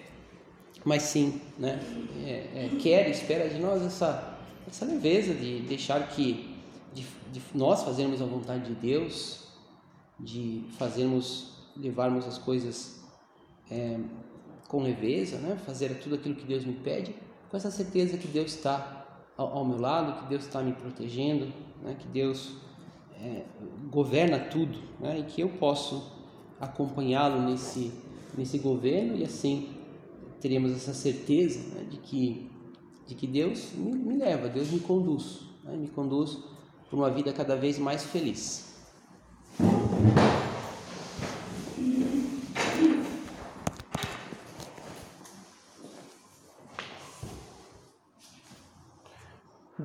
mas 0.84 1.02
sim, 1.02 1.40
né, 1.58 1.80
é, 2.24 2.66
é, 2.66 2.70
quer, 2.80 3.10
espera 3.10 3.48
de 3.48 3.58
nós 3.58 3.82
essa, 3.82 4.38
essa 4.66 4.84
leveza 4.84 5.34
de 5.34 5.60
deixar 5.60 6.08
que 6.08 6.56
de, 6.94 7.06
de 7.32 7.42
nós 7.54 7.82
fazermos 7.82 8.22
a 8.22 8.24
vontade 8.24 8.66
de 8.66 8.74
Deus, 8.74 9.48
de 10.18 10.64
fazermos, 10.78 11.52
levarmos 11.76 12.26
as 12.26 12.38
coisas 12.38 13.02
é, 13.70 13.98
com 14.68 14.82
leveza, 14.82 15.38
né, 15.38 15.56
fazer 15.66 15.98
tudo 15.98 16.14
aquilo 16.14 16.34
que 16.34 16.44
Deus 16.44 16.64
me 16.64 16.74
pede, 16.74 17.14
com 17.50 17.56
essa 17.56 17.70
certeza 17.70 18.18
que 18.18 18.28
Deus 18.28 18.54
está 18.54 19.22
ao, 19.36 19.58
ao 19.58 19.64
meu 19.64 19.80
lado, 19.80 20.20
que 20.20 20.28
Deus 20.28 20.44
está 20.44 20.62
me 20.62 20.72
protegendo, 20.72 21.50
né, 21.82 21.96
que 21.98 22.06
Deus 22.06 22.52
é, 23.14 23.44
governa 23.90 24.38
tudo 24.38 24.78
né, 25.00 25.18
e 25.18 25.22
que 25.24 25.40
eu 25.40 25.48
posso 25.48 26.12
acompanhá-lo 26.60 27.40
nesse, 27.40 27.92
nesse 28.36 28.58
governo 28.58 29.16
e 29.16 29.24
assim 29.24 29.70
teremos 30.40 30.70
essa 30.72 30.92
certeza 30.92 31.60
né, 31.74 31.84
de, 31.90 31.96
que, 31.96 32.50
de 33.06 33.14
que 33.14 33.26
Deus 33.26 33.72
me, 33.74 33.92
me 33.92 34.16
leva, 34.16 34.48
Deus 34.48 34.70
me 34.70 34.80
conduz, 34.80 35.40
né, 35.64 35.76
me 35.76 35.88
conduz 35.88 36.38
para 36.88 36.96
uma 36.96 37.10
vida 37.10 37.32
cada 37.32 37.56
vez 37.56 37.78
mais 37.78 38.04
feliz. 38.04 38.68